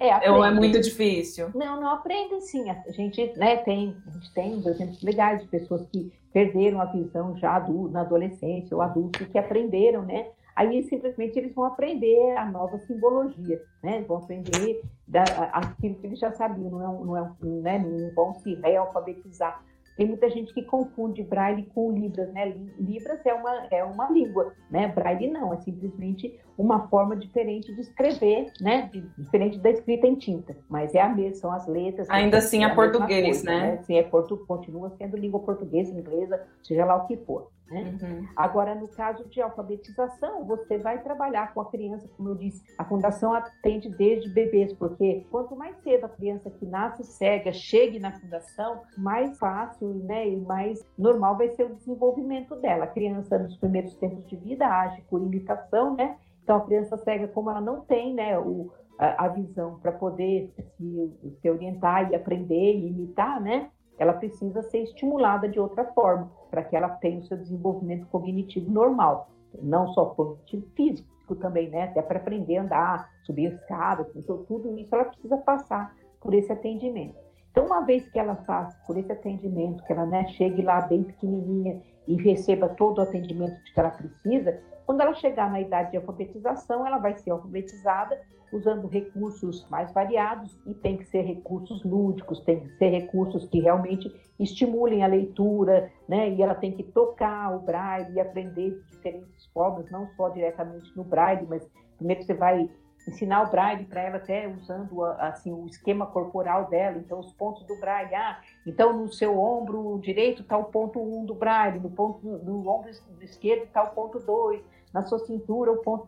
É, 0.00 0.18
ou 0.30 0.44
é 0.44 0.50
muito 0.50 0.80
difícil? 0.80 1.50
Não, 1.54 1.80
não 1.80 1.90
aprendem 1.90 2.40
sim. 2.40 2.68
A 2.68 2.90
gente, 2.90 3.32
né, 3.36 3.58
tem, 3.58 3.96
a 4.06 4.10
gente 4.10 4.32
tem 4.32 4.58
exemplos 4.58 5.02
legais 5.02 5.40
de 5.40 5.46
pessoas 5.46 5.86
que 5.92 6.12
perderam 6.32 6.80
a 6.80 6.86
visão 6.86 7.36
já 7.36 7.60
na 7.90 8.00
adolescência 8.00 8.74
ou 8.74 8.82
adultos 8.82 9.26
que 9.28 9.38
aprenderam, 9.38 10.02
né? 10.02 10.26
Aí 10.54 10.82
simplesmente 10.84 11.38
eles 11.38 11.54
vão 11.54 11.64
aprender 11.64 12.36
a 12.36 12.44
nova 12.44 12.78
simbologia, 12.80 13.62
né? 13.82 14.02
Vão 14.02 14.18
aprender 14.18 14.82
da, 15.06 15.22
aquilo 15.52 15.96
que 15.96 16.06
eles 16.06 16.18
já 16.18 16.32
sabiam, 16.32 16.70
não, 16.70 16.80
é, 16.80 17.04
não, 17.04 17.16
é, 17.16 17.30
né? 17.60 17.78
não 17.78 18.14
vão 18.14 18.34
se 18.34 18.54
realfabetizar 18.56 19.62
tem 19.96 20.06
muita 20.06 20.28
gente 20.30 20.54
que 20.54 20.62
confunde 20.62 21.22
Braille 21.22 21.64
com 21.74 21.92
Libras, 21.92 22.32
né? 22.32 22.54
Libras 22.78 23.24
é 23.26 23.34
uma, 23.34 23.66
é 23.70 23.84
uma 23.84 24.10
língua, 24.10 24.54
né? 24.70 24.88
Braille 24.88 25.30
não, 25.30 25.52
é 25.52 25.58
simplesmente 25.58 26.38
uma 26.56 26.88
forma 26.88 27.14
diferente 27.14 27.72
de 27.74 27.80
escrever, 27.80 28.50
né? 28.60 28.90
Diferente 29.18 29.58
da 29.58 29.70
escrita 29.70 30.06
em 30.06 30.14
tinta, 30.14 30.56
mas 30.68 30.94
é 30.94 31.00
a 31.00 31.08
mesma, 31.08 31.34
são 31.34 31.52
as 31.52 31.66
letras. 31.66 32.08
Ainda 32.08 32.38
assim 32.38 32.64
é, 32.64 32.68
é 32.68 32.74
português, 32.74 33.42
coisa, 33.42 33.44
né? 33.44 33.72
né? 33.72 33.82
Sim, 33.82 33.96
é 33.96 34.02
portu, 34.02 34.38
continua 34.46 34.90
sendo 34.96 35.16
língua 35.16 35.40
portuguesa, 35.40 35.92
inglesa, 35.92 36.42
seja 36.62 36.84
lá 36.84 36.96
o 36.96 37.06
que 37.06 37.16
for. 37.18 37.50
Uhum. 37.80 38.28
Agora, 38.36 38.74
no 38.74 38.88
caso 38.88 39.24
de 39.28 39.40
alfabetização, 39.40 40.44
você 40.44 40.78
vai 40.78 41.02
trabalhar 41.02 41.52
com 41.54 41.60
a 41.60 41.70
criança, 41.70 42.08
como 42.16 42.30
eu 42.30 42.34
disse, 42.34 42.62
a 42.78 42.84
fundação 42.84 43.32
atende 43.32 43.88
desde 43.88 44.28
bebês, 44.28 44.72
porque 44.72 45.26
quanto 45.30 45.56
mais 45.56 45.76
cedo 45.82 46.04
a 46.04 46.08
criança 46.08 46.50
que 46.50 46.66
nasce 46.66 47.04
cega 47.04 47.52
chegue 47.52 47.98
na 47.98 48.12
fundação, 48.12 48.82
mais 48.96 49.38
fácil 49.38 49.88
né, 50.04 50.28
e 50.28 50.36
mais 50.36 50.86
normal 50.98 51.36
vai 51.36 51.48
ser 51.50 51.64
o 51.64 51.74
desenvolvimento 51.74 52.56
dela. 52.56 52.84
A 52.84 52.88
criança, 52.88 53.38
nos 53.38 53.56
primeiros 53.56 53.94
tempos 53.94 54.26
de 54.26 54.36
vida, 54.36 54.66
age 54.66 55.02
por 55.08 55.20
imitação, 55.22 55.94
né? 55.94 56.16
Então, 56.42 56.56
a 56.56 56.60
criança 56.62 56.96
cega, 56.98 57.28
como 57.28 57.50
ela 57.50 57.60
não 57.60 57.82
tem 57.82 58.14
né, 58.14 58.38
o, 58.38 58.72
a, 58.98 59.26
a 59.26 59.28
visão 59.28 59.78
para 59.78 59.92
poder 59.92 60.52
se, 60.76 61.12
se 61.40 61.50
orientar 61.50 62.10
e 62.10 62.16
aprender 62.16 62.74
e 62.74 62.88
imitar, 62.88 63.40
né? 63.40 63.70
ela 64.02 64.12
precisa 64.12 64.62
ser 64.62 64.82
estimulada 64.82 65.48
de 65.48 65.60
outra 65.60 65.84
forma, 65.92 66.30
para 66.52 66.62
que 66.62 66.76
ela 66.76 66.90
tenha 66.90 67.18
o 67.18 67.24
seu 67.24 67.38
desenvolvimento 67.38 68.06
cognitivo 68.08 68.70
normal, 68.70 69.30
não 69.62 69.88
só 69.88 70.04
cognitivo 70.04 70.66
físico 70.76 71.34
também, 71.36 71.70
né? 71.70 71.84
Até 71.84 72.02
para 72.02 72.18
aprender 72.18 72.58
a 72.58 72.62
andar, 72.62 73.10
subir 73.24 73.54
escadas, 73.54 74.06
então 74.14 74.44
tudo 74.44 74.78
isso 74.78 74.94
ela 74.94 75.06
precisa 75.06 75.38
passar 75.38 75.96
por 76.20 76.34
esse 76.34 76.52
atendimento. 76.52 77.16
Então, 77.50 77.64
uma 77.64 77.80
vez 77.80 78.06
que 78.10 78.18
ela 78.18 78.34
passa 78.34 78.78
por 78.86 78.98
esse 78.98 79.10
atendimento, 79.10 79.82
que 79.84 79.92
ela 79.92 80.04
né, 80.04 80.26
chegue 80.28 80.60
lá 80.60 80.82
bem 80.82 81.02
pequenininha 81.02 81.82
e 82.06 82.16
receba 82.16 82.68
todo 82.68 82.98
o 82.98 83.02
atendimento 83.02 83.56
que 83.72 83.78
ela 83.78 83.90
precisa, 83.90 84.60
quando 84.84 85.00
ela 85.00 85.14
chegar 85.14 85.50
na 85.50 85.60
idade 85.60 85.92
de 85.92 85.96
alfabetização, 85.96 86.86
ela 86.86 86.98
vai 86.98 87.16
ser 87.16 87.30
alfabetizada 87.30 88.20
usando 88.52 88.86
recursos 88.86 89.66
mais 89.70 89.90
variados 89.92 90.58
e 90.66 90.74
tem 90.74 90.98
que 90.98 91.06
ser 91.06 91.22
recursos 91.22 91.82
lúdicos, 91.82 92.40
tem 92.40 92.60
que 92.60 92.68
ser 92.76 92.88
recursos 92.90 93.46
que 93.48 93.60
realmente 93.60 94.12
estimulem 94.38 95.02
a 95.02 95.06
leitura, 95.06 95.90
né? 96.06 96.30
E 96.30 96.42
ela 96.42 96.54
tem 96.54 96.72
que 96.72 96.82
tocar 96.82 97.56
o 97.56 97.60
braille 97.60 98.12
e 98.12 98.20
aprender 98.20 98.70
de 98.72 98.90
diferentes 98.90 99.46
formas, 99.46 99.90
não 99.90 100.06
só 100.16 100.28
diretamente 100.28 100.94
no 100.94 101.04
braille, 101.04 101.46
mas 101.48 101.66
primeiro 101.96 102.22
você 102.22 102.34
vai 102.34 102.68
ensinar 103.06 103.42
o 103.42 103.50
braille 103.50 103.84
para 103.84 104.00
ela 104.00 104.16
até 104.16 104.48
usando 104.48 105.02
assim 105.18 105.52
o 105.52 105.66
esquema 105.66 106.06
corporal 106.06 106.68
dela, 106.68 106.98
então 106.98 107.18
os 107.18 107.32
pontos 107.32 107.64
do 107.66 107.76
braille, 107.78 108.14
ah, 108.14 108.40
então 108.66 108.92
no 108.92 109.12
seu 109.12 109.38
ombro 109.38 109.98
direito 110.00 110.42
está 110.42 110.56
o 110.56 110.64
ponto 110.64 111.00
1 111.00 111.18
um 111.18 111.24
do 111.24 111.34
braille, 111.34 111.80
no 111.80 111.90
ponto 111.90 112.38
do, 112.38 112.68
ombro 112.68 112.90
esquerdo 113.20 113.64
está 113.64 113.82
o 113.82 113.90
ponto 113.90 114.20
2, 114.20 114.62
na 114.92 115.02
sua 115.02 115.18
cintura 115.20 115.72
o 115.72 115.78
ponto 115.78 116.06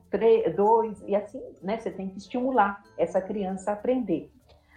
2, 0.56 1.04
e 1.06 1.16
assim, 1.16 1.42
né, 1.62 1.78
você 1.78 1.90
tem 1.90 2.08
que 2.08 2.18
estimular 2.18 2.82
essa 2.96 3.20
criança 3.20 3.70
a 3.70 3.74
aprender. 3.74 4.30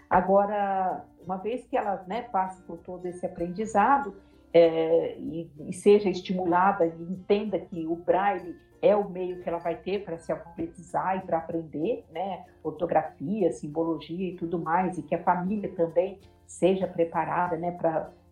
Agora, 0.09 1.05
uma 1.23 1.37
vez 1.37 1.65
que 1.67 1.77
ela 1.77 2.03
né, 2.07 2.21
passe 2.23 2.61
por 2.63 2.77
todo 2.77 3.05
esse 3.05 3.25
aprendizado 3.25 4.15
é, 4.53 5.17
e, 5.17 5.51
e 5.67 5.73
seja 5.73 6.09
estimulada 6.09 6.85
e 6.85 7.03
entenda 7.03 7.59
que 7.59 7.85
o 7.85 7.95
braille 7.95 8.55
é 8.81 8.95
o 8.95 9.09
meio 9.09 9.41
que 9.41 9.49
ela 9.49 9.57
vai 9.57 9.75
ter 9.75 10.03
para 10.03 10.17
se 10.17 10.31
alfabetizar 10.31 11.17
e 11.17 11.21
para 11.21 11.37
aprender, 11.37 12.05
né, 12.11 12.45
ortografia, 12.63 13.51
simbologia 13.51 14.29
e 14.29 14.35
tudo 14.35 14.59
mais, 14.59 14.97
e 14.97 15.03
que 15.03 15.15
a 15.15 15.23
família 15.23 15.71
também 15.75 16.19
seja 16.45 16.87
preparada, 16.87 17.57
né, 17.57 17.71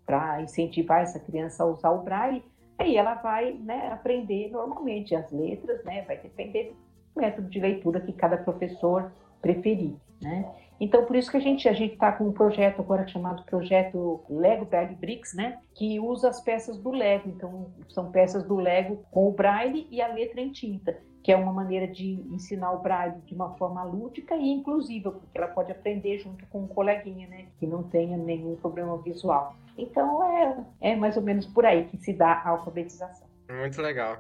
para 0.06 0.42
incentivar 0.42 1.02
essa 1.02 1.20
criança 1.20 1.64
a 1.64 1.68
usar 1.68 1.92
o 1.92 2.04
braille, 2.04 2.44
aí 2.78 2.96
ela 2.96 3.16
vai, 3.16 3.54
né, 3.54 3.92
aprender 3.92 4.52
normalmente 4.52 5.16
as 5.16 5.32
letras, 5.32 5.84
né, 5.84 6.04
vai 6.04 6.18
depender 6.18 6.76
do 7.14 7.22
método 7.22 7.50
de 7.50 7.60
leitura 7.60 8.02
que 8.02 8.14
cada 8.14 8.38
professor 8.38 9.12
preferir, 9.42 9.96
né. 10.22 10.46
Então, 10.80 11.06
por 11.06 11.16
isso 11.16 11.32
que 11.32 11.38
a 11.38 11.42
gente 11.42 11.68
a 11.70 11.72
está 11.72 12.12
com 12.12 12.26
um 12.26 12.32
projeto 12.32 12.82
agora 12.82 13.08
chamado 13.08 13.44
Projeto 13.44 14.22
Lego 14.30 14.66
Braille 14.66 14.96
Bricks, 14.96 15.34
né? 15.34 15.60
Que 15.74 16.00
usa 16.00 16.30
as 16.30 16.42
peças 16.42 16.78
do 16.78 16.92
Lego. 16.92 17.30
Então, 17.30 17.68
são 17.90 18.12
peças 18.12 18.44
do 18.44 18.56
Lego 18.56 19.06
com 19.12 19.28
o 19.30 19.32
braille 19.32 19.88
e 19.90 20.02
a 20.02 20.08
letra 20.08 20.42
em 20.42 20.52
tinta, 20.52 20.98
que 21.24 21.32
é 21.32 21.38
uma 21.38 21.54
maneira 21.54 21.88
de 21.88 22.14
ensinar 22.32 22.72
o 22.74 22.80
braille 22.80 23.22
de 23.26 23.34
uma 23.34 23.56
forma 23.56 23.84
lúdica 23.84 24.36
e 24.36 24.50
inclusiva, 24.50 25.12
porque 25.12 25.38
ela 25.38 25.48
pode 25.48 25.72
aprender 25.72 26.20
junto 26.20 26.46
com 26.48 26.64
um 26.64 26.68
coleguinha, 26.68 27.28
né? 27.28 27.46
Que 27.58 27.66
não 27.66 27.84
tenha 27.84 28.18
nenhum 28.18 28.56
problema 28.58 28.98
visual. 28.98 29.56
Então, 29.78 30.24
é, 30.24 30.92
é 30.92 30.96
mais 30.96 31.16
ou 31.16 31.24
menos 31.24 31.46
por 31.46 31.66
aí 31.66 31.86
que 31.86 31.98
se 31.98 32.14
dá 32.14 32.34
a 32.34 32.50
alfabetização. 32.50 33.28
Muito 33.50 33.82
legal. 33.82 34.18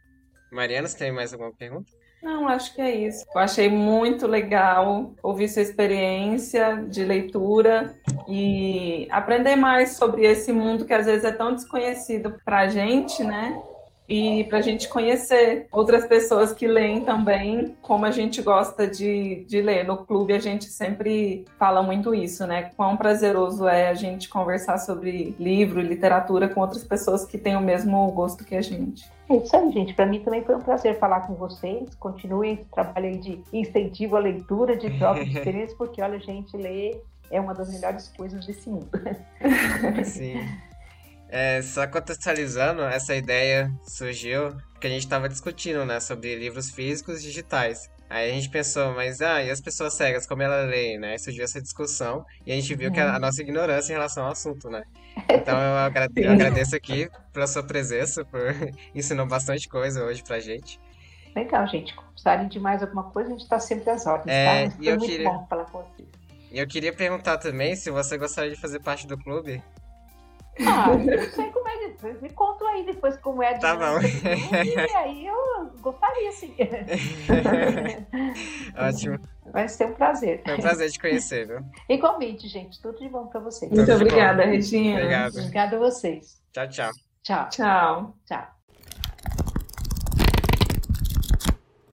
Mariana, 0.50 0.88
você 0.88 0.98
tem 0.98 1.12
mais 1.12 1.32
alguma 1.32 1.54
pergunta? 1.54 1.92
Não, 2.22 2.48
acho 2.48 2.74
que 2.74 2.80
é 2.80 2.94
isso. 2.94 3.24
Eu 3.34 3.40
achei 3.40 3.68
muito 3.68 4.26
legal 4.26 5.12
ouvir 5.22 5.48
sua 5.48 5.62
experiência 5.62 6.84
de 6.88 7.04
leitura 7.04 7.96
e 8.28 9.06
aprender 9.10 9.56
mais 9.56 9.96
sobre 9.96 10.26
esse 10.26 10.52
mundo 10.52 10.84
que 10.84 10.92
às 10.92 11.06
vezes 11.06 11.24
é 11.24 11.32
tão 11.32 11.54
desconhecido 11.54 12.34
para 12.44 12.60
a 12.60 12.68
gente, 12.68 13.22
né? 13.22 13.60
e 14.08 14.44
para 14.44 14.58
a 14.58 14.62
gente 14.62 14.88
conhecer 14.88 15.66
outras 15.70 16.06
pessoas 16.06 16.52
que 16.52 16.66
leem 16.66 17.04
também, 17.04 17.76
como 17.82 18.06
a 18.06 18.10
gente 18.10 18.40
gosta 18.40 18.86
de, 18.86 19.44
de 19.44 19.60
ler. 19.60 19.84
No 19.84 19.98
clube 19.98 20.32
a 20.32 20.38
gente 20.38 20.64
sempre 20.64 21.44
fala 21.58 21.82
muito 21.82 22.14
isso, 22.14 22.46
né? 22.46 22.70
Quão 22.74 22.96
prazeroso 22.96 23.68
é 23.68 23.88
a 23.88 23.94
gente 23.94 24.28
conversar 24.28 24.78
sobre 24.78 25.36
livro 25.38 25.78
e 25.78 25.84
literatura 25.84 26.48
com 26.48 26.60
outras 26.60 26.82
pessoas 26.82 27.26
que 27.26 27.36
têm 27.36 27.54
o 27.54 27.60
mesmo 27.60 28.10
gosto 28.12 28.44
que 28.44 28.56
a 28.56 28.62
gente. 28.62 29.04
É 29.30 29.36
isso 29.36 29.54
aí, 29.56 29.70
gente. 29.72 29.94
Para 29.94 30.06
mim 30.06 30.20
também 30.20 30.42
foi 30.42 30.56
um 30.56 30.60
prazer 30.60 30.98
falar 30.98 31.20
com 31.20 31.34
vocês. 31.34 31.94
Continuem 31.96 32.54
esse 32.54 32.64
trabalho 32.64 33.06
aí 33.06 33.18
de 33.18 33.42
incentivo 33.52 34.16
à 34.16 34.20
leitura, 34.20 34.76
de 34.76 34.96
troca 34.98 35.24
de 35.24 35.32
experiências, 35.36 35.76
porque 35.76 36.00
olha, 36.00 36.18
gente 36.18 36.56
lê 36.56 37.00
é 37.30 37.40
uma 37.40 37.54
das 37.54 37.70
melhores 37.70 38.08
coisas 38.08 38.46
desse 38.46 38.68
mundo. 38.70 38.88
Sim. 40.04 40.40
É, 41.28 41.60
só 41.60 41.86
contextualizando, 41.86 42.82
essa 42.82 43.14
ideia 43.14 43.70
surgiu 43.82 44.56
porque 44.72 44.86
a 44.86 44.90
gente 44.90 45.02
estava 45.02 45.28
discutindo, 45.28 45.84
né, 45.84 45.98
sobre 45.98 46.36
livros 46.36 46.70
físicos 46.70 47.20
e 47.20 47.24
digitais. 47.24 47.90
Aí 48.10 48.30
a 48.30 48.34
gente 48.34 48.48
pensou, 48.48 48.94
mas 48.94 49.20
ah, 49.20 49.42
e 49.42 49.50
as 49.50 49.60
pessoas 49.60 49.92
cegas, 49.92 50.26
como 50.26 50.42
elas 50.42 50.68
leem, 50.68 50.98
né? 50.98 51.18
Surgiu 51.18 51.44
essa 51.44 51.60
discussão 51.60 52.24
e 52.46 52.52
a 52.52 52.54
gente 52.54 52.74
viu 52.74 52.90
que 52.90 52.98
a, 52.98 53.16
a 53.16 53.18
nossa 53.18 53.42
ignorância 53.42 53.92
em 53.92 53.96
relação 53.96 54.24
ao 54.24 54.32
assunto, 54.32 54.70
né? 54.70 54.82
Então 55.28 55.60
eu, 55.60 55.76
agrade 55.76 56.14
eu 56.16 56.32
agradeço 56.32 56.74
aqui 56.74 57.10
pela 57.32 57.46
sua 57.46 57.62
presença, 57.62 58.24
por 58.24 58.40
ensinar 58.94 59.26
bastante 59.26 59.68
coisa 59.68 60.04
hoje 60.04 60.22
pra 60.22 60.40
gente. 60.40 60.80
Legal, 61.36 61.66
gente. 61.68 61.94
Precisarem 62.12 62.48
de 62.48 62.58
mais 62.58 62.82
alguma 62.82 63.04
coisa, 63.04 63.28
a 63.28 63.32
gente 63.32 63.42
está 63.42 63.60
sempre 63.60 63.90
às 63.90 64.06
ordens, 64.06 64.34
é, 64.34 64.68
tá? 64.68 64.76
Foi 64.76 64.96
muito 64.96 65.06
queria... 65.06 65.30
bom 65.30 65.46
falar 65.46 65.64
com 65.66 65.82
vocês. 65.82 66.08
E 66.50 66.58
eu 66.58 66.66
queria 66.66 66.94
perguntar 66.94 67.36
também 67.36 67.76
se 67.76 67.90
você 67.90 68.16
gostaria 68.16 68.50
de 68.50 68.60
fazer 68.60 68.80
parte 68.80 69.06
do 69.06 69.18
clube. 69.18 69.62
Ah, 70.66 70.88
não 70.96 71.30
sei 71.30 71.50
como 71.50 71.68
é 71.68 71.78
que. 71.78 72.22
Me 72.22 72.30
conta 72.30 72.64
aí 72.68 72.84
depois 72.84 73.16
como 73.18 73.42
é. 73.42 73.58
Tá 73.58 73.76
bom. 73.76 74.00
E 74.00 74.96
aí 74.96 75.26
eu 75.26 75.70
gostaria, 75.80 76.32
sim. 76.32 76.54
Ótimo. 78.76 79.18
Vai 79.52 79.68
ser 79.68 79.86
um 79.86 79.94
prazer. 79.94 80.42
Foi 80.44 80.54
um 80.54 80.60
prazer 80.60 80.90
te 80.90 80.98
conhecer, 80.98 81.46
viu? 81.46 81.60
Igualmente, 81.88 82.48
gente. 82.48 82.80
Tudo 82.80 82.98
de 82.98 83.08
bom 83.08 83.26
pra 83.26 83.40
vocês. 83.40 83.70
Muito 83.70 83.92
obrigada, 83.92 84.44
Regina. 84.44 84.96
Obrigado. 84.96 85.38
Obrigada 85.38 85.76
a 85.76 85.78
vocês. 85.78 86.40
Tchau, 86.52 86.68
tchau. 86.68 86.90
Tchau. 87.22 87.48
Tchau. 87.50 88.14
Tchau. 88.26 88.57